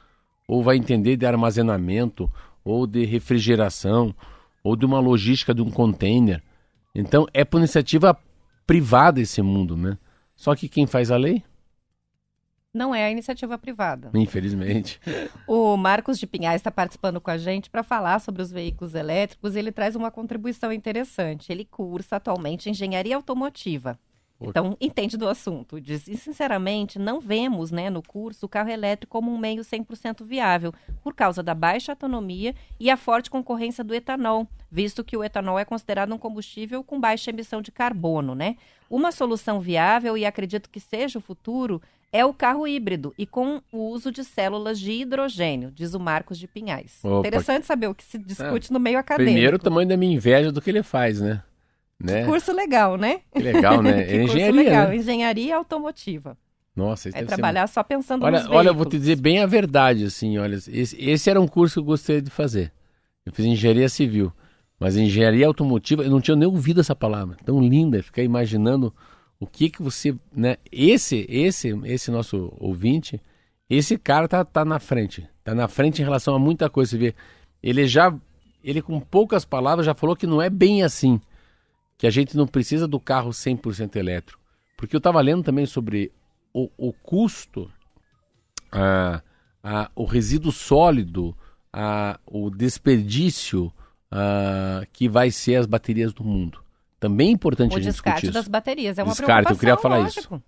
[0.49, 2.31] Ou vai entender de armazenamento?
[2.67, 4.12] Ou de refrigeração?
[4.62, 6.43] Ou de uma logística de um container?
[6.93, 8.19] Então, é por iniciativa
[8.67, 9.97] privada esse mundo, né?
[10.35, 11.45] Só que quem faz a lei?
[12.75, 14.11] Não é a iniciativa privada.
[14.12, 15.01] Infelizmente.
[15.47, 19.55] O Marcos de Pinhais está participando com a gente para falar sobre os veículos elétricos
[19.55, 21.53] e ele traz uma contribuição interessante.
[21.53, 23.97] Ele cursa atualmente engenharia automotiva.
[24.41, 25.80] Então, entende do assunto.
[25.80, 30.24] Diz, e sinceramente, não vemos né, no curso o carro elétrico como um meio 100%
[30.24, 35.24] viável, por causa da baixa autonomia e a forte concorrência do etanol, visto que o
[35.24, 38.57] etanol é considerado um combustível com baixa emissão de carbono, né?
[38.91, 41.80] Uma solução viável, e acredito que seja o futuro,
[42.12, 46.39] é o carro híbrido e com o uso de células de hidrogênio, diz o Marcos
[46.39, 47.01] de Pinhais.
[47.03, 47.26] Opa.
[47.26, 49.32] Interessante saber o que se discute no meio acadêmico.
[49.32, 51.43] Primeiro, o tamanho da minha inveja do que ele faz, né?
[52.03, 52.24] Né?
[52.24, 53.20] Curso legal, né?
[53.32, 54.05] Que legal, né?
[54.05, 54.97] Que É curso engenharia, legal, né?
[54.97, 56.36] engenharia automotiva.
[56.74, 59.16] Nossa, isso É deve ser trabalhar só pensando Olha, nos olha, eu vou te dizer
[59.16, 62.70] bem a verdade, assim, olha, esse, esse era um curso que eu gostaria de fazer.
[63.24, 64.30] Eu fiz engenharia civil,
[64.78, 68.92] mas engenharia automotiva, eu não tinha nem ouvido essa palavra, tão linda, ficar imaginando
[69.40, 73.20] o que que você, né, esse, esse, esse nosso ouvinte,
[73.68, 75.28] Esse cara tá, tá na frente.
[75.42, 76.90] Tá na frente em relação a muita coisa.
[76.92, 77.14] Você vê,
[77.62, 78.14] ele já,
[78.62, 81.20] ele com poucas palavras já falou que não é bem assim.
[81.99, 84.40] Que a gente não precisa do carro 100% elétrico.
[84.76, 86.12] Porque eu estava lendo também sobre
[86.53, 87.70] o, o custo,
[88.70, 89.22] a,
[89.62, 91.36] a, o resíduo sólido,
[91.72, 93.72] a, o desperdício
[94.92, 96.62] que vai ser as baterias do mundo.
[96.99, 98.51] Também é importante O a gente descarte discutir das isso.
[98.51, 100.42] baterias é uma Descarte, eu queria preocupação, falar lógico.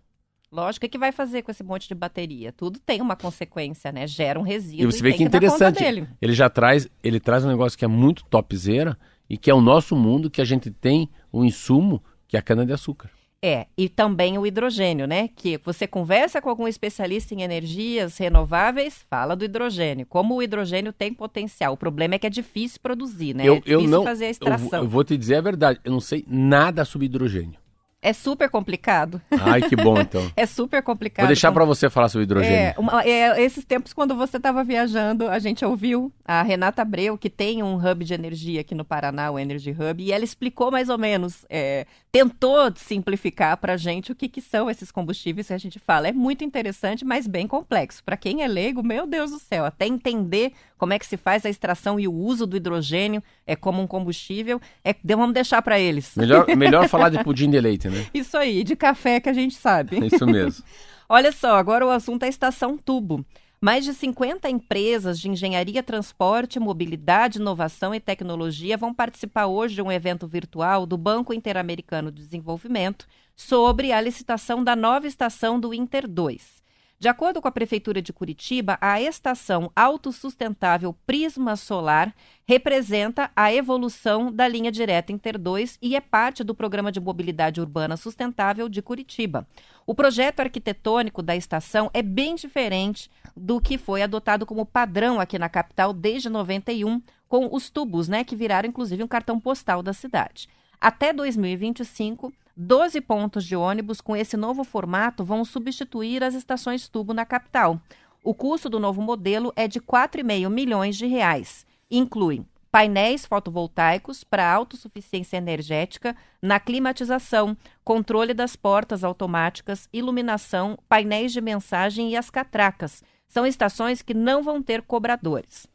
[0.51, 2.53] Lógico, o que vai fazer com esse monte de bateria?
[2.53, 4.07] Tudo tem uma consequência, né?
[4.07, 6.09] Gera um resíduo E você vê tem que conta interessante.
[6.23, 8.97] Ele já traz, ele traz um negócio que é muito topzera
[9.29, 12.43] e que é o nosso mundo, que a gente tem o insumo, que é a
[12.43, 13.11] cana-de-açúcar.
[13.41, 15.29] É, e também o hidrogênio, né?
[15.29, 20.05] Que você conversa com algum especialista em energias renováveis, fala do hidrogênio.
[20.07, 21.75] Como o hidrogênio tem potencial.
[21.75, 23.45] O problema é que é difícil produzir, né?
[23.47, 24.69] eu, é difícil eu não, fazer a eu, extração.
[24.69, 27.55] vou- eu vou te dizer a verdade, eu não sei nada sobre hidrogênio.
[28.01, 29.21] É super complicado.
[29.41, 30.31] Ai, que bom então.
[30.37, 31.25] É super complicado.
[31.25, 32.57] Vou deixar Como- para você falar sobre hidrogênio.
[32.57, 37.19] É, uma- é, esses tempos, quando você estava viajando, a gente ouviu a Renata Abreu,
[37.19, 40.71] que tem um hub de energia aqui no Paraná, o Energy Hub, e ela explicou
[40.71, 45.49] mais ou menos, é, tentou simplificar para a gente o que, que são esses combustíveis
[45.49, 46.07] que a gente fala.
[46.09, 48.05] É muito interessante, mas bem complexo.
[48.05, 51.45] Para quem é leigo, meu Deus do céu, até entender como é que se faz
[51.45, 55.81] a extração e o uso do hidrogênio é como um combustível, é, vamos deixar para
[55.81, 56.13] eles.
[56.17, 58.07] Melhor, melhor falar de pudim de leite, né?
[58.13, 59.97] Isso aí, de café que a gente sabe.
[59.97, 60.65] É isso mesmo.
[61.09, 63.25] Olha só, agora o assunto é a Estação Tubo.
[63.61, 69.83] Mais de 50 empresas de engenharia, transporte, mobilidade, inovação e tecnologia vão participar hoje de
[69.83, 75.75] um evento virtual do Banco Interamericano de Desenvolvimento sobre a licitação da nova estação do
[75.75, 76.58] Inter 2.
[77.01, 82.13] De acordo com a Prefeitura de Curitiba, a estação autossustentável Prisma Solar
[82.45, 87.61] representa a evolução da linha direta Inter 2 e é parte do Programa de Mobilidade
[87.61, 89.47] Urbana Sustentável de Curitiba.
[89.87, 95.39] O projeto arquitetônico da estação é bem diferente do que foi adotado como padrão aqui
[95.39, 99.93] na capital desde 91, com os tubos, né, que viraram inclusive um cartão postal da
[99.93, 100.49] cidade.
[100.81, 107.15] Até 2025, 12 pontos de ônibus com esse novo formato vão substituir as estações tubo
[107.15, 107.81] na capital.
[108.25, 111.65] O custo do novo modelo é de 4,5 milhões de reais.
[111.89, 121.41] Inclui painéis fotovoltaicos para autossuficiência energética na climatização, controle das portas automáticas, iluminação, painéis de
[121.41, 123.05] mensagem e as catracas.
[123.29, 125.69] São estações que não vão ter cobradores.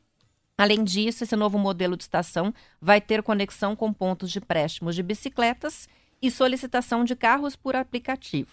[0.57, 5.01] Além disso, esse novo modelo de estação vai ter conexão com pontos de préstimos de
[5.01, 5.87] bicicletas
[6.23, 8.49] e solicitação de carros por aplicativo.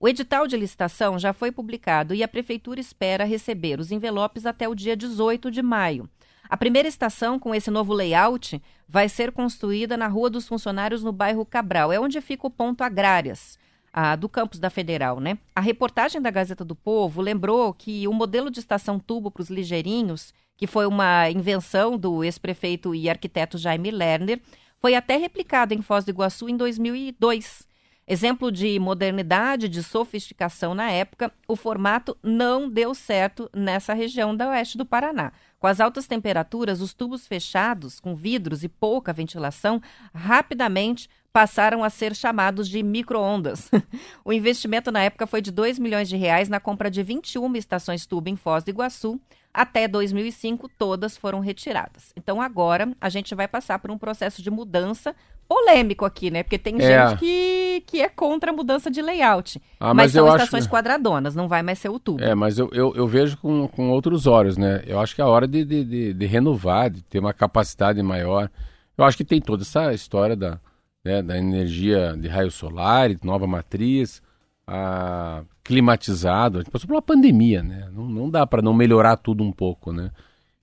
[0.00, 4.68] O edital de licitação já foi publicado e a Prefeitura espera receber os envelopes até
[4.68, 6.10] o dia 18 de maio.
[6.48, 11.12] A primeira estação com esse novo layout vai ser construída na Rua dos Funcionários, no
[11.12, 11.92] bairro Cabral.
[11.92, 13.56] É onde fica o ponto Agrárias,
[13.92, 15.38] ah, do campus da Federal, né?
[15.54, 19.48] A reportagem da Gazeta do Povo lembrou que o modelo de estação tubo para os
[19.48, 24.40] ligeirinhos, que foi uma invenção do ex-prefeito e arquiteto Jaime Lerner,
[24.82, 27.68] foi até replicado em Foz do Iguaçu em 2002.
[28.04, 34.48] Exemplo de modernidade, de sofisticação na época, o formato não deu certo nessa região da
[34.50, 35.32] oeste do Paraná.
[35.60, 39.80] Com as altas temperaturas, os tubos fechados, com vidros e pouca ventilação,
[40.12, 43.70] rapidamente passaram a ser chamados de micro-ondas.
[44.24, 48.04] o investimento na época foi de 2 milhões de reais na compra de 21 estações
[48.06, 49.18] tubo em Foz do Iguaçu.
[49.54, 52.12] Até 2005, todas foram retiradas.
[52.16, 55.14] Então, agora, a gente vai passar por um processo de mudança
[55.46, 56.42] polêmico aqui, né?
[56.42, 57.08] Porque tem É.
[57.08, 59.60] gente que, que é contra a mudança de layout.
[59.78, 62.22] Ah, mas, mas são eu acho- estações quadradonas, não vai mais ser o tubo.
[62.22, 64.82] É, mas eu, eu, eu vejo com, com outros olhos, né?
[64.86, 68.02] Eu acho que é a hora de, de, de, de renovar, de ter uma capacidade
[68.02, 68.50] maior.
[68.96, 70.58] Eu acho que tem toda essa história da,
[71.04, 74.22] né, da energia de raio solar, nova matriz,
[74.66, 76.58] a, climatizado.
[76.58, 77.88] A gente passou por uma pandemia, né?
[77.92, 80.10] Não, não dá para não melhorar tudo um pouco, né?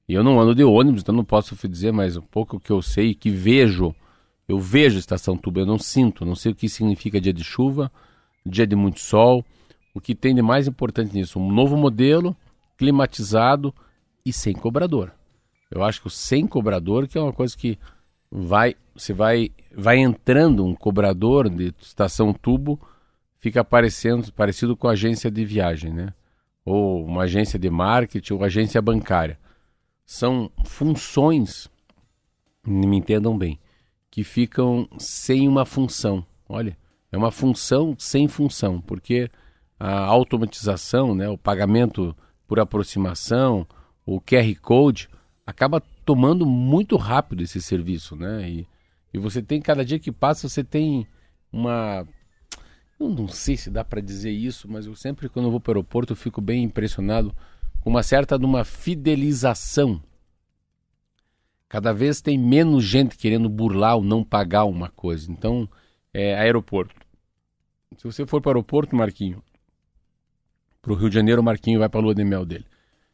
[0.08, 2.82] E eu não ando de ônibus, então não posso dizer, mas um pouco que eu
[2.82, 3.94] sei, que vejo,
[4.48, 7.44] eu vejo a estação tubo, eu não sinto, não sei o que significa dia de
[7.44, 7.92] chuva,
[8.44, 9.46] dia de muito sol.
[9.94, 11.40] O que tem de mais importante nisso?
[11.40, 12.36] Um novo modelo,
[12.78, 13.74] climatizado
[14.26, 15.12] e sem cobrador.
[15.70, 17.78] Eu acho que o sem cobrador que é uma coisa que
[18.32, 22.80] vai, você vai, vai entrando um cobrador de estação tubo,
[23.40, 26.14] fica parecendo, parecido com agência de viagem, né?
[26.66, 29.40] Ou uma agência de marketing ou agência bancária.
[30.06, 31.70] São funções,
[32.66, 33.60] me entendam bem,
[34.12, 36.26] que ficam sem uma função.
[36.48, 36.78] Olha,
[37.12, 39.30] é uma função sem função, porque
[39.80, 42.16] a automatização, né, o pagamento
[42.48, 43.66] por aproximação,
[44.06, 45.10] o QR Code,
[45.50, 48.50] acaba tomando muito rápido esse serviço, né?
[48.50, 48.68] E,
[49.14, 51.08] e você tem, cada dia que passa, você tem
[51.52, 52.08] uma.
[53.00, 55.72] Eu não sei se dá para dizer isso, mas eu sempre, quando eu vou para
[55.72, 57.34] o aeroporto, eu fico bem impressionado
[57.82, 60.02] com uma certa de uma fidelização.
[61.68, 65.32] Cada vez tem menos gente querendo burlar ou não pagar uma coisa.
[65.32, 65.68] Então,
[66.14, 66.95] é aeroporto.
[67.97, 69.41] Se você for para o aeroporto, Marquinho,
[70.82, 72.66] para o Rio de Janeiro, o Marquinho vai para a lua de mel dele.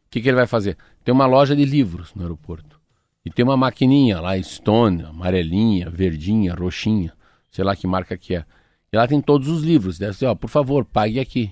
[0.06, 0.78] O que, que ele vai fazer?
[1.03, 2.80] Tem uma loja de livros no aeroporto.
[3.26, 7.12] E tem uma maquininha lá, Stone, amarelinha, verdinha, roxinha,
[7.49, 8.45] sei lá que marca que é.
[8.93, 9.97] E lá tem todos os livros.
[9.97, 11.51] Deve ser, ó, por favor, pague aqui.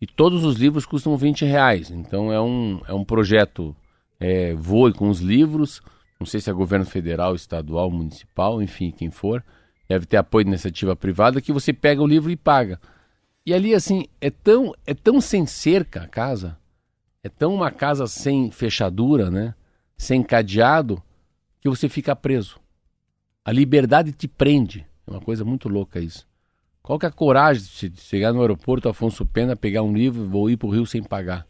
[0.00, 1.90] E todos os livros custam 20 reais.
[1.90, 3.76] Então é um, é um projeto
[4.18, 5.82] é, voe com os livros.
[6.18, 9.44] Não sei se é governo federal, estadual, municipal, enfim, quem for.
[9.88, 12.80] Deve ter apoio de iniciativa privada que você pega o livro e paga.
[13.44, 16.58] E ali, assim, é tão, é tão sem cerca a casa,
[17.26, 19.52] é tão uma casa sem fechadura, né?
[19.96, 21.02] Sem cadeado,
[21.60, 22.60] que você fica preso.
[23.44, 24.86] A liberdade te prende.
[25.06, 26.26] É uma coisa muito louca isso.
[26.82, 30.28] Qual que é a coragem de chegar no aeroporto Afonso Pena, pegar um livro e
[30.28, 31.44] vou ir para o Rio sem pagar?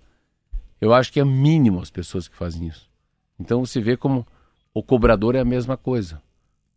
[0.81, 2.89] Eu acho que é mínimo as pessoas que fazem isso.
[3.39, 4.27] Então você vê como
[4.73, 6.23] o cobrador é a mesma coisa.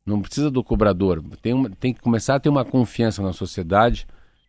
[0.06, 1.24] Não precisa do cobrador.
[1.42, 4.06] Tem, uma, tem que começar a ter uma confiança na sociedade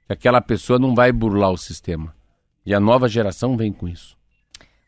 [0.09, 2.13] que aquela pessoa não vai burlar o sistema.
[2.67, 4.19] E a nova geração vem com isso.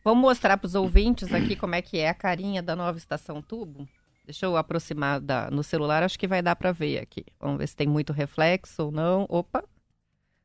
[0.05, 3.41] Vamos mostrar para os ouvintes aqui como é que é a carinha da nova estação
[3.41, 3.89] tubo.
[4.25, 7.25] Deixa eu aproximar da, no celular, acho que vai dar para ver aqui.
[7.41, 9.27] Vamos ver se tem muito reflexo ou não.
[9.29, 9.65] Opa!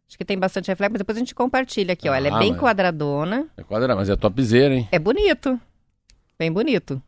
[0.07, 2.13] Acho que tem bastante reflexo, mas depois a gente compartilha aqui, ó.
[2.13, 3.47] Ela é Ah, bem mas- quadradona.
[3.57, 4.87] É quadrado, mas é topzera, hein?
[4.91, 5.59] É bonito.
[6.39, 7.01] Bem bonito.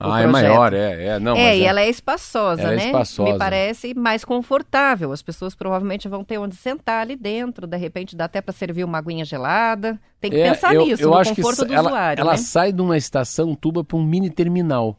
[0.00, 1.04] Ah, é maior, é.
[1.08, 2.86] é não, é, e ela é espaçosa, Ela é né?
[2.86, 3.32] espaçosa.
[3.32, 5.12] Me parece mais confortável.
[5.12, 7.66] As pessoas provavelmente vão ter onde sentar ali dentro.
[7.66, 10.00] De repente dá até para servir uma aguinha gelada.
[10.20, 12.20] Tem que É, pensar eu, nisso, eu no acho que conforto sa- do ela, usuário,
[12.22, 12.38] ela né?
[12.38, 14.96] sai de uma estação tuba para um mini terminal.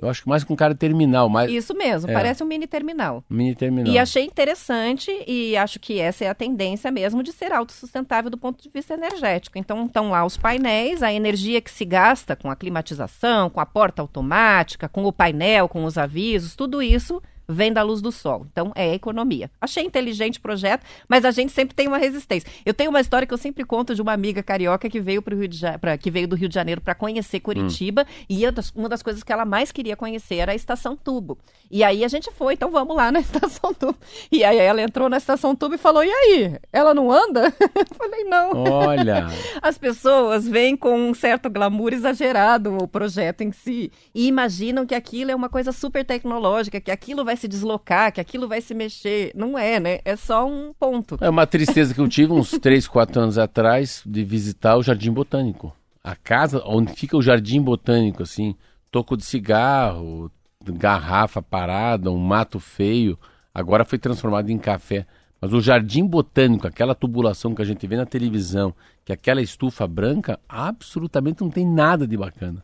[0.00, 2.14] Eu acho que mais com cara de terminal, mais Isso mesmo, É.
[2.14, 3.22] parece um mini terminal.
[3.28, 3.92] mini terminal.
[3.92, 8.38] E achei interessante e acho que essa é a tendência mesmo de ser autossustentável do
[8.38, 9.58] ponto de vista energético.
[9.58, 13.66] Então estão lá os painéis, a energia que se gasta com a climatização, com a
[13.66, 18.46] porta automática, com o painel, com os avisos, tudo isso vem da luz do sol.
[18.50, 19.50] Então é economia.
[19.60, 22.48] Achei inteligente o projeto, mas a gente sempre tem uma resistência.
[22.64, 25.36] Eu tenho uma história que eu sempre conto de uma amiga carioca que veio pro
[25.36, 28.42] Rio de Ja- pra- que veio do Rio de Janeiro para conhecer Curitiba e
[28.74, 31.38] uma das, coisas que ela mais queria conhecer era a estação Tubo.
[31.70, 33.96] E aí a gente foi, então vamos lá na estação Tubo.
[34.30, 36.58] E aí ela entrou na estação Tubo e falou: "E aí?
[36.72, 38.50] Ela não anda?" Eu falei: "Não".
[38.54, 39.26] Olha,
[39.62, 44.94] As pessoas veem com um certo glamour exagerado o projeto em si e imaginam que
[44.94, 48.74] aquilo é uma coisa super tecnológica, que aquilo vai se deslocar, que aquilo vai se
[48.74, 49.32] mexer.
[49.34, 49.98] Não é, né?
[50.04, 51.18] É só um ponto.
[51.20, 55.12] é uma tristeza que eu tive uns 3, 4 anos atrás de visitar o Jardim
[55.12, 55.74] Botânico.
[56.02, 58.54] A casa onde fica o Jardim Botânico, assim,
[58.90, 60.30] toco de cigarro,
[60.64, 63.18] garrafa parada, um mato feio,
[63.54, 65.06] agora foi transformado em café.
[65.40, 68.74] Mas o Jardim Botânico, aquela tubulação que a gente vê na televisão,
[69.04, 72.62] que aquela estufa branca, absolutamente não tem nada de bacana.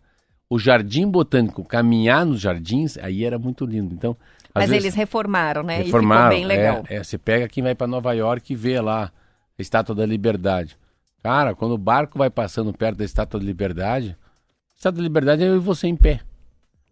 [0.49, 3.93] O Jardim Botânico, caminhar nos jardins, aí era muito lindo.
[3.93, 4.17] Então,
[4.61, 5.79] Mas vezes- eles reformaram, né?
[5.79, 6.85] Reformaram, e ficou bem legal.
[6.89, 9.13] É, é, você pega quem vai para Nova York e vê lá
[9.59, 10.77] a Estátua da Liberdade.
[11.23, 15.45] Cara, quando o barco vai passando perto da Estátua da Liberdade, a Estátua da Liberdade
[15.45, 16.21] é eu e você em pé.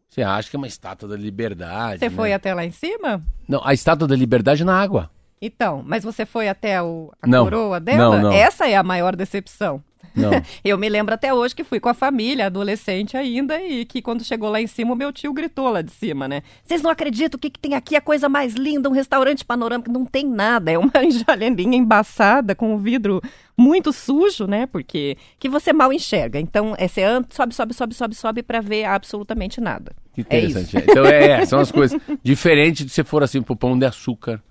[0.08, 1.98] Você acha que é uma Estátua da Liberdade.
[1.98, 2.14] Você né?
[2.14, 3.22] foi até lá em cima?
[3.48, 5.10] Não, a Estátua da Liberdade é na água.
[5.42, 7.44] Então, mas você foi até o- a Não.
[7.44, 8.16] coroa dela?
[8.16, 8.32] Não, não.
[8.32, 9.82] Essa é a maior decepção.
[10.64, 14.24] Eu me lembro até hoje que fui com a família, adolescente ainda, e que quando
[14.24, 16.42] chegou lá em cima, o meu tio gritou lá de cima, né?
[16.64, 17.96] Vocês não acreditam o que, que tem aqui?
[17.96, 19.90] A coisa mais linda, um restaurante panorâmico.
[19.90, 20.92] Não tem nada, é uma
[21.26, 23.20] janelinha embaçada com o vidro
[23.56, 24.66] muito sujo, né?
[24.66, 26.38] Porque que você mal enxerga.
[26.38, 29.92] Então, é, você anda, sobe, sobe, sobe, sobe, sobe para ver absolutamente nada.
[30.14, 30.76] Que É interessante.
[30.76, 32.00] então, é, é, são as coisas.
[32.22, 34.42] Diferente de se for assim pro pão de açúcar,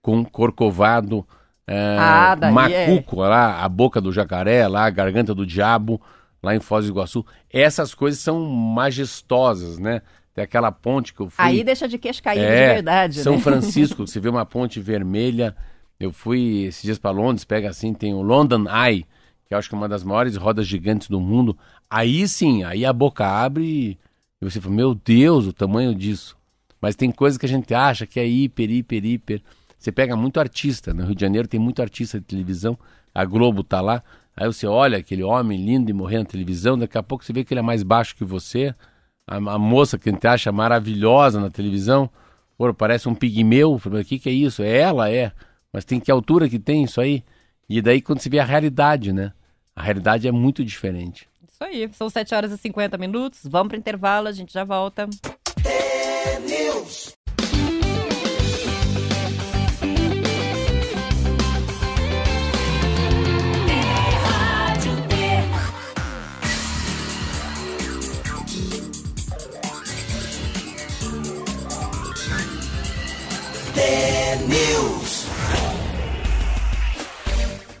[0.00, 1.26] com corcovado,
[1.68, 6.00] é, Ah, daí macuco, lá, a boca do jacaré, lá, a garganta do diabo,
[6.42, 7.24] lá em Foz do Iguaçu.
[7.52, 10.00] Essas coisas são majestosas, né?
[10.34, 11.44] Tem aquela ponte que eu fui.
[11.44, 13.40] Aí deixa de queixo caído É, de verdade, São né?
[13.40, 15.54] Francisco, você vê uma ponte vermelha.
[16.00, 19.04] Eu fui esses dias para Londres, pega assim, tem o London Eye,
[19.46, 21.58] que eu acho que é uma das maiores rodas gigantes do mundo.
[21.90, 23.98] Aí sim, aí a boca abre
[24.40, 26.36] e você fala, meu Deus, o tamanho disso.
[26.80, 29.42] Mas tem coisas que a gente acha que é hiper, hiper, hiper.
[29.78, 32.76] Você pega muito artista, no Rio de Janeiro tem muito artista de televisão,
[33.14, 34.02] a Globo tá lá,
[34.36, 37.44] aí você olha aquele homem lindo e morrer na televisão, daqui a pouco você vê
[37.44, 38.74] que ele é mais baixo que você,
[39.26, 42.10] a, a moça que a gente acha maravilhosa na televisão,
[42.56, 44.62] pô, parece um pigmeu, o que que é isso?
[44.62, 45.32] É ela, é,
[45.72, 47.22] mas tem que altura que tem isso aí?
[47.68, 49.32] E daí quando você vê a realidade, né?
[49.76, 51.28] A realidade é muito diferente.
[51.48, 53.40] Isso aí, são 7 horas e 50 minutos.
[53.44, 55.08] Vamos para intervalo, a gente já volta.
[56.48, 57.17] Rádio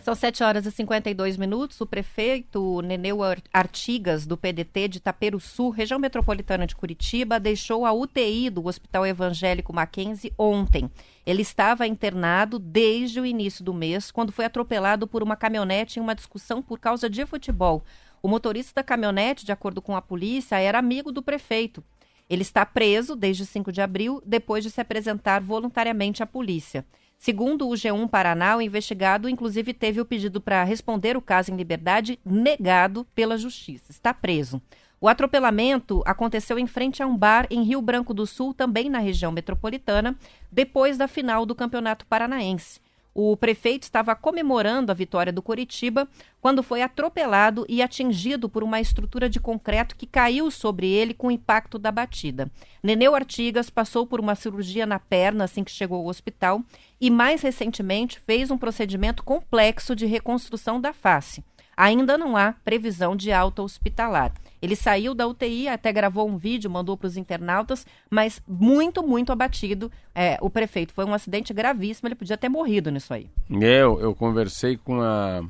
[0.08, 1.78] São 7 horas e 52 minutos.
[1.82, 7.92] O prefeito Neneu Ar- Artigas, do PDT de Itaperuçu, região metropolitana de Curitiba, deixou a
[7.92, 10.90] UTI do Hospital Evangélico Mackenzie ontem.
[11.26, 16.02] Ele estava internado desde o início do mês, quando foi atropelado por uma caminhonete em
[16.02, 17.84] uma discussão por causa de futebol.
[18.22, 21.84] O motorista da caminhonete, de acordo com a polícia, era amigo do prefeito.
[22.30, 26.86] Ele está preso desde 5 de abril, depois de se apresentar voluntariamente à polícia.
[27.18, 31.56] Segundo o G1 Paraná, o investigado inclusive teve o pedido para responder o caso em
[31.56, 33.90] liberdade negado pela justiça.
[33.90, 34.62] Está preso.
[35.00, 38.98] O atropelamento aconteceu em frente a um bar em Rio Branco do Sul, também na
[38.98, 40.16] região metropolitana,
[40.50, 42.80] depois da final do Campeonato Paranaense.
[43.20, 46.06] O prefeito estava comemorando a vitória do Coritiba
[46.40, 51.26] quando foi atropelado e atingido por uma estrutura de concreto que caiu sobre ele com
[51.26, 52.48] o impacto da batida.
[52.80, 56.62] Neneu Artigas passou por uma cirurgia na perna assim que chegou ao hospital
[57.00, 61.42] e, mais recentemente, fez um procedimento complexo de reconstrução da face.
[61.78, 64.32] Ainda não há previsão de alta hospitalar.
[64.60, 69.30] Ele saiu da UTI, até gravou um vídeo, mandou para os internautas, mas muito, muito
[69.30, 69.88] abatido.
[70.12, 73.30] É, o prefeito foi um acidente gravíssimo, ele podia ter morrido nisso aí.
[73.48, 75.44] Eu, eu conversei com a,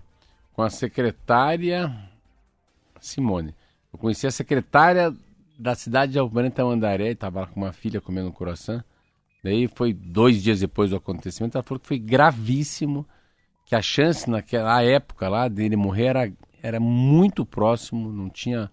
[0.53, 1.91] com a secretária
[3.01, 3.55] Simone.
[3.91, 5.16] Eu conheci a secretária
[5.59, 8.85] da cidade de Almirante Tamandaré, estava lá com uma filha comendo um croissant.
[9.43, 13.07] Daí foi dois dias depois do acontecimento, ela falou que foi gravíssimo,
[13.69, 18.71] que a chance naquela época lá dele morrer era, era muito próximo, não tinha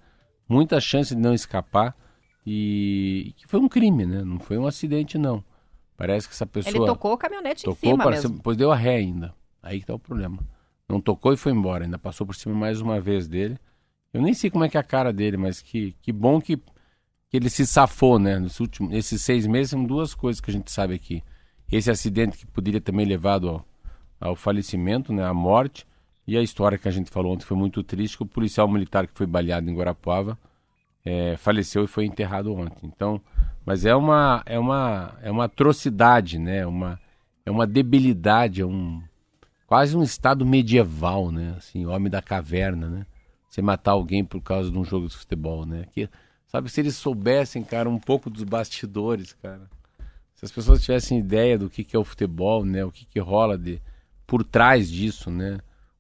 [0.48, 1.94] muita chance de não escapar.
[2.48, 4.24] E que foi um crime, né?
[4.24, 5.44] Não foi um acidente, não.
[5.98, 6.74] Parece que essa pessoa.
[6.74, 8.38] Ele tocou o caminhonete em Tocou, cima para mesmo.
[8.38, 9.36] depois deu a ré ainda.
[9.62, 10.40] Aí que tá o problema.
[10.88, 13.60] Não tocou e foi embora, ainda passou por cima mais uma vez dele.
[14.14, 16.56] Eu nem sei como é que é a cara dele, mas que, que bom que,
[16.56, 18.40] que ele se safou, né?
[18.40, 21.22] Nos últimos, nesses seis meses são duas coisas que a gente sabe aqui.
[21.70, 23.66] Esse acidente que poderia também levado ao,
[24.20, 25.26] ao falecimento, né?
[25.26, 25.86] À morte.
[26.28, 29.14] E a história que a gente falou ontem foi muito triste, o policial militar que
[29.14, 30.38] foi baleado em Guarapuava
[31.06, 32.88] é, faleceu e foi enterrado ontem.
[32.88, 33.22] Então,
[33.64, 36.66] mas é uma é uma é uma atrocidade, né?
[36.66, 37.00] Uma
[37.46, 39.04] é uma debilidade, é um
[39.68, 41.54] quase um estado medieval, né?
[41.58, 43.06] Assim, homem da caverna, né?
[43.48, 45.86] Você matar alguém por causa de um jogo de futebol, né?
[45.94, 46.10] Que
[46.48, 49.70] sabe se eles soubessem, cara, um pouco dos bastidores, cara.
[50.34, 52.84] Se as pessoas tivessem ideia do que que é o futebol, né?
[52.84, 53.80] O que que rola de
[54.26, 55.60] por trás disso, né?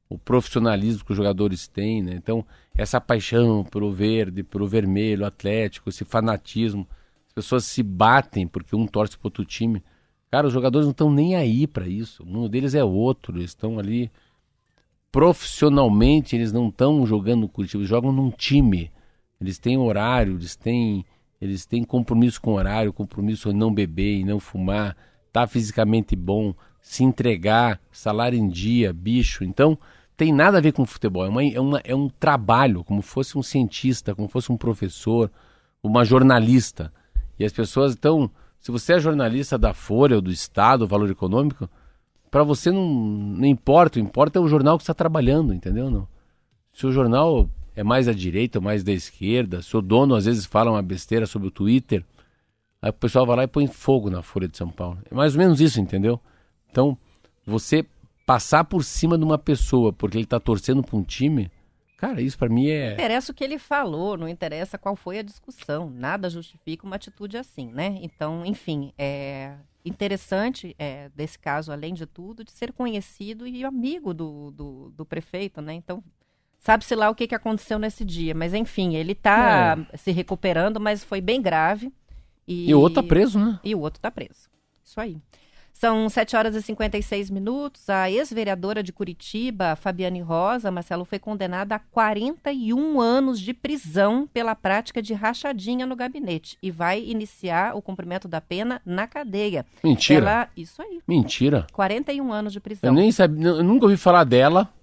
[0.09, 2.13] o profissionalismo que os jogadores têm, né?
[2.15, 2.45] Então,
[2.75, 6.87] essa paixão pelo verde, pelo vermelho, atlético, esse fanatismo,
[7.27, 9.83] as pessoas se batem porque um torce para outro time.
[10.29, 12.23] Cara, os jogadores não estão nem aí para isso.
[12.23, 14.11] Um deles é outro, eles estão ali
[15.11, 18.91] profissionalmente, eles não estão jogando no Curitiba, eles jogam num time.
[19.39, 21.05] Eles têm horário, eles têm
[21.41, 24.95] eles têm compromisso com horário, compromisso em não beber, em não fumar,
[25.31, 26.55] tá fisicamente bom,
[26.85, 29.43] se entregar, salário em dia, bicho.
[29.43, 29.75] Então,
[30.15, 31.25] tem nada a ver com futebol.
[31.25, 35.31] É, uma, é, uma, é um trabalho, como fosse um cientista, como fosse um professor,
[35.81, 36.93] uma jornalista.
[37.39, 38.29] E as pessoas estão.
[38.59, 41.67] Se você é jornalista da Folha ou do Estado, Valor Econômico,
[42.29, 43.97] para você não, não importa.
[43.97, 45.89] O importa é o jornal que está trabalhando, entendeu?
[45.89, 46.07] Não.
[46.71, 50.25] Se o jornal é mais à direita ou mais da esquerda, se o dono às
[50.25, 52.05] vezes fala uma besteira sobre o Twitter,
[52.79, 54.99] aí o pessoal vai lá e põe fogo na Folha de São Paulo.
[55.09, 56.21] É mais ou menos isso, entendeu?
[56.75, 56.97] Então,
[57.45, 57.85] você
[58.25, 61.49] passar por cima de uma pessoa porque ele está torcendo para um time,
[61.95, 62.91] cara, isso para mim é.
[62.91, 65.89] interessa o que ele falou, não interessa qual foi a discussão.
[65.89, 67.97] Nada justifica uma atitude assim, né?
[68.01, 69.53] Então, enfim, é
[69.85, 75.05] interessante é, desse caso, além de tudo, de ser conhecido e amigo do, do, do
[75.05, 75.75] prefeito, né?
[75.75, 76.03] Então,
[76.59, 78.35] sabe-se lá o que, que aconteceu nesse dia.
[78.35, 81.89] Mas, enfim, ele está se recuperando, mas foi bem grave.
[82.45, 83.61] E, E o outro tá preso, né?
[83.63, 84.49] E o outro tá preso.
[84.83, 85.17] Isso aí.
[85.77, 87.89] São 7 horas e 56 minutos.
[87.89, 94.55] A ex-vereadora de Curitiba, Fabiane Rosa, Marcelo, foi condenada a 41 anos de prisão pela
[94.55, 99.65] prática de rachadinha no gabinete e vai iniciar o cumprimento da pena na cadeia.
[99.83, 100.21] Mentira.
[100.21, 101.67] Ela, isso aí, Mentira.
[101.73, 102.89] 41 anos de prisão.
[102.89, 104.73] Eu nem sabia, eu nunca ouvi falar dela.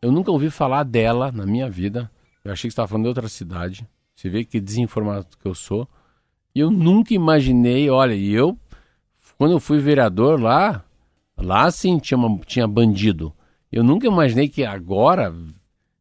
[0.00, 2.10] Eu nunca ouvi falar dela na minha vida.
[2.42, 3.86] Eu achei que você estava falando de outra cidade.
[4.16, 5.86] Você vê que desinformado que eu sou.
[6.54, 8.58] E eu nunca imaginei, olha, e eu,
[9.42, 10.84] quando eu fui vereador lá,
[11.36, 13.32] lá sim tinha, uma- tinha bandido.
[13.72, 15.34] Eu nunca imaginei que agora,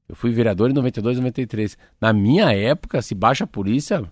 [0.07, 1.75] eu fui vereador em 92, 93.
[1.99, 4.03] Na minha época, se baixa a polícia,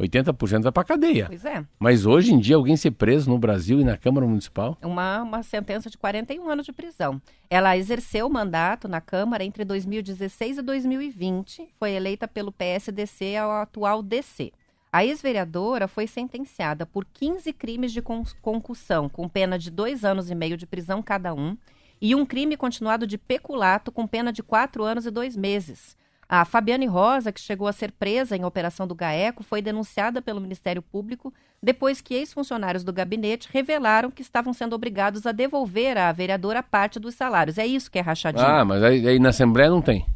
[0.00, 1.26] 80% vai pra cadeia.
[1.26, 1.62] Pois é.
[1.78, 5.42] Mas hoje em dia, alguém ser preso no Brasil e na Câmara Municipal, uma, uma
[5.42, 7.20] sentença de 41 anos de prisão.
[7.50, 13.50] Ela exerceu o mandato na Câmara entre 2016 e 2020, foi eleita pelo PSDC ao
[13.50, 14.50] atual DC.
[14.92, 20.30] A ex-vereadora foi sentenciada por 15 crimes de con- concussão, com pena de dois anos
[20.30, 21.56] e meio de prisão cada um,
[22.00, 25.96] e um crime continuado de peculato, com pena de quatro anos e dois meses.
[26.30, 30.40] A Fabiane Rosa, que chegou a ser presa em operação do GAECO, foi denunciada pelo
[30.40, 31.32] Ministério Público
[31.62, 37.00] depois que ex-funcionários do gabinete revelaram que estavam sendo obrigados a devolver à vereadora parte
[37.00, 37.56] dos salários.
[37.58, 38.46] É isso que é rachadinha.
[38.46, 40.06] Ah, mas aí, aí na Assembleia não tem.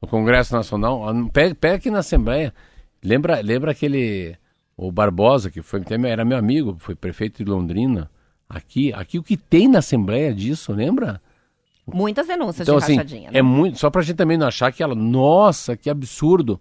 [0.00, 2.54] No Congresso Nacional, ah, pega, pega aqui na Assembleia.
[3.02, 4.36] Lembra, lembra aquele.
[4.76, 8.08] O Barbosa, que foi, era meu amigo, foi prefeito de Londrina.
[8.48, 11.20] Aqui, aqui o que tem na Assembleia disso, lembra?
[11.86, 13.30] Muitas denúncias Então, de assim, rachadinha.
[13.30, 13.38] né?
[13.38, 13.78] é muito.
[13.78, 14.94] Só pra gente também não achar que ela.
[14.94, 16.60] Nossa, que absurdo.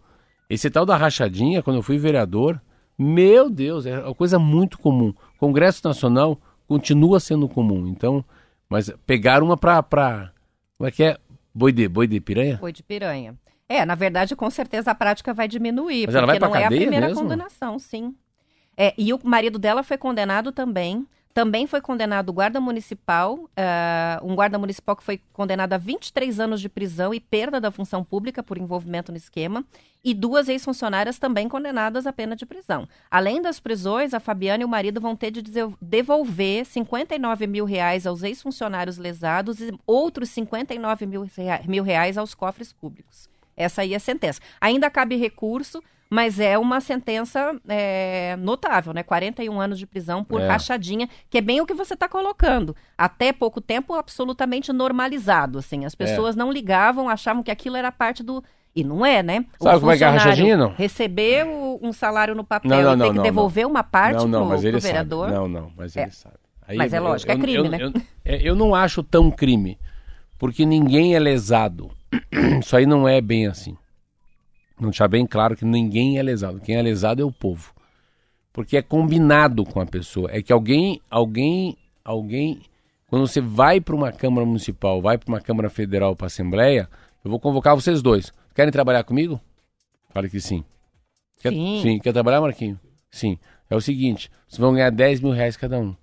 [0.49, 2.59] Esse tal da rachadinha, quando eu fui vereador,
[2.97, 5.13] meu Deus, é uma coisa muito comum.
[5.37, 7.87] Congresso Nacional continua sendo comum.
[7.87, 8.23] Então,
[8.69, 9.83] mas pegaram uma pra.
[9.83, 10.31] pra
[10.77, 11.17] como é que é?
[11.53, 12.57] Boi de, boi de piranha?
[12.57, 13.35] Foi de piranha.
[13.69, 17.07] É, na verdade, com certeza a prática vai diminuir, Mas porque não é a primeira
[17.07, 17.21] mesmo?
[17.21, 18.15] condenação, sim.
[18.77, 21.05] É, e o marido dela foi condenado também.
[21.33, 26.39] Também foi condenado o guarda municipal, ah, um guarda municipal que foi condenado a 23
[26.39, 29.63] anos de prisão e perda da função pública por envolvimento no esquema,
[30.03, 32.87] e duas ex-funcionárias também condenadas à pena de prisão.
[33.11, 35.43] Além das prisões, a Fabiana e o marido vão ter de
[35.79, 42.33] devolver 59 mil reais aos ex-funcionários lesados e outros 59 mil, rea- mil reais aos
[42.33, 43.29] cofres públicos.
[43.57, 44.39] Essa aí é a sentença.
[44.61, 49.03] Ainda cabe recurso, mas é uma sentença é, notável, né?
[49.03, 50.47] 41 anos de prisão por É.
[50.47, 52.75] rachadinha, que é bem o que você está colocando.
[52.97, 55.83] Até pouco tempo, absolutamente normalizado, assim.
[55.83, 58.41] As pessoas não ligavam, achavam que aquilo era parte do...
[58.75, 59.43] E não é, né?
[59.59, 60.69] O Sabe como é que é a rachadinha, não?
[60.77, 61.45] Receber
[61.81, 64.39] um salário no papel Não, não, e ter não, que devolver uma parte não, não,
[64.41, 65.25] pro, mas pro ele vereador.
[65.29, 65.37] sabe.
[65.39, 66.03] Não, não, mas É.
[66.03, 66.35] ele sabe.
[66.67, 67.77] Aí Mas é eu- lógico, é eu- crime, eu- né?
[67.81, 67.93] Eu,
[68.23, 69.79] é, eu não acho tão crime,
[70.37, 71.89] porque ninguém é lesado.
[72.61, 73.77] Isso aí não é bem assim.
[74.79, 76.59] Não deixar bem claro que ninguém é lesado.
[76.59, 77.73] Quem é lesado é o povo.
[78.53, 80.29] Porque é combinado com a pessoa.
[80.31, 82.61] É que alguém, alguém, alguém,
[83.07, 86.89] quando você vai para uma Câmara Municipal, vai para uma Câmara Federal, para Assembleia,
[87.23, 88.31] eu vou convocar vocês dois.
[88.55, 89.39] Querem trabalhar comigo?
[90.09, 90.63] Fale que sim.
[91.39, 91.99] Quer, Sim.
[91.99, 92.79] Quer trabalhar, Marquinho?
[93.11, 93.37] Sim.
[93.69, 95.95] É o seguinte, vocês vão ganhar 10 mil reais cada um.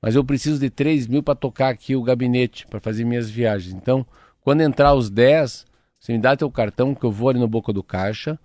[0.00, 3.72] Mas eu preciso de 3 mil para tocar aqui o gabinete, para fazer minhas viagens.
[3.72, 4.04] Então,
[4.42, 5.66] quando entrar os 10,
[5.98, 8.38] você me dá teu cartão que eu vou ali no boca do caixa,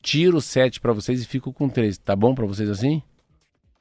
[0.00, 1.98] tiro 7 para vocês e fico com 3.
[1.98, 3.02] Tá bom para vocês assim?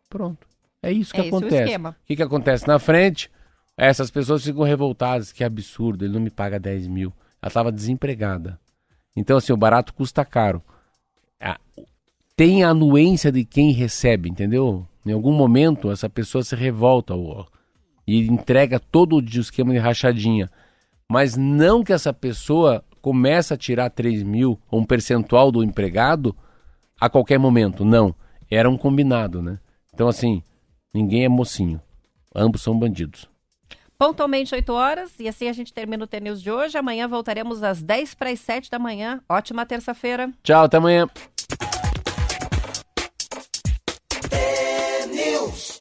[0.10, 0.48] Pronto.
[0.84, 1.64] É isso que É esse o acontece.
[1.64, 1.90] esquema.
[1.90, 3.30] O que, que acontece na frente?
[3.78, 5.32] Essas pessoas ficam revoltadas.
[5.32, 7.14] Que absurdo, ele não me paga 10 mil.
[7.42, 8.60] Ela estava desempregada.
[9.16, 10.62] Então, assim, o barato custa caro.
[12.36, 14.88] Tem a anuência de quem recebe, entendeu?
[15.06, 17.46] Em algum momento, essa pessoa se revolta ó,
[18.08, 20.50] e entrega todo o esquema de rachadinha
[21.12, 26.34] mas não que essa pessoa comece a tirar 3 mil ou um percentual do empregado
[26.98, 27.84] a qualquer momento.
[27.84, 28.16] Não.
[28.50, 29.60] Era um combinado, né?
[29.94, 30.42] Então, assim,
[30.94, 31.82] ninguém é mocinho.
[32.34, 33.30] Ambos são bandidos.
[33.98, 36.78] Pontualmente 8 horas, e assim a gente termina o TNews de hoje.
[36.78, 39.20] Amanhã voltaremos às 10 para as 7 da manhã.
[39.28, 40.32] Ótima terça-feira.
[40.42, 41.10] Tchau, até amanhã.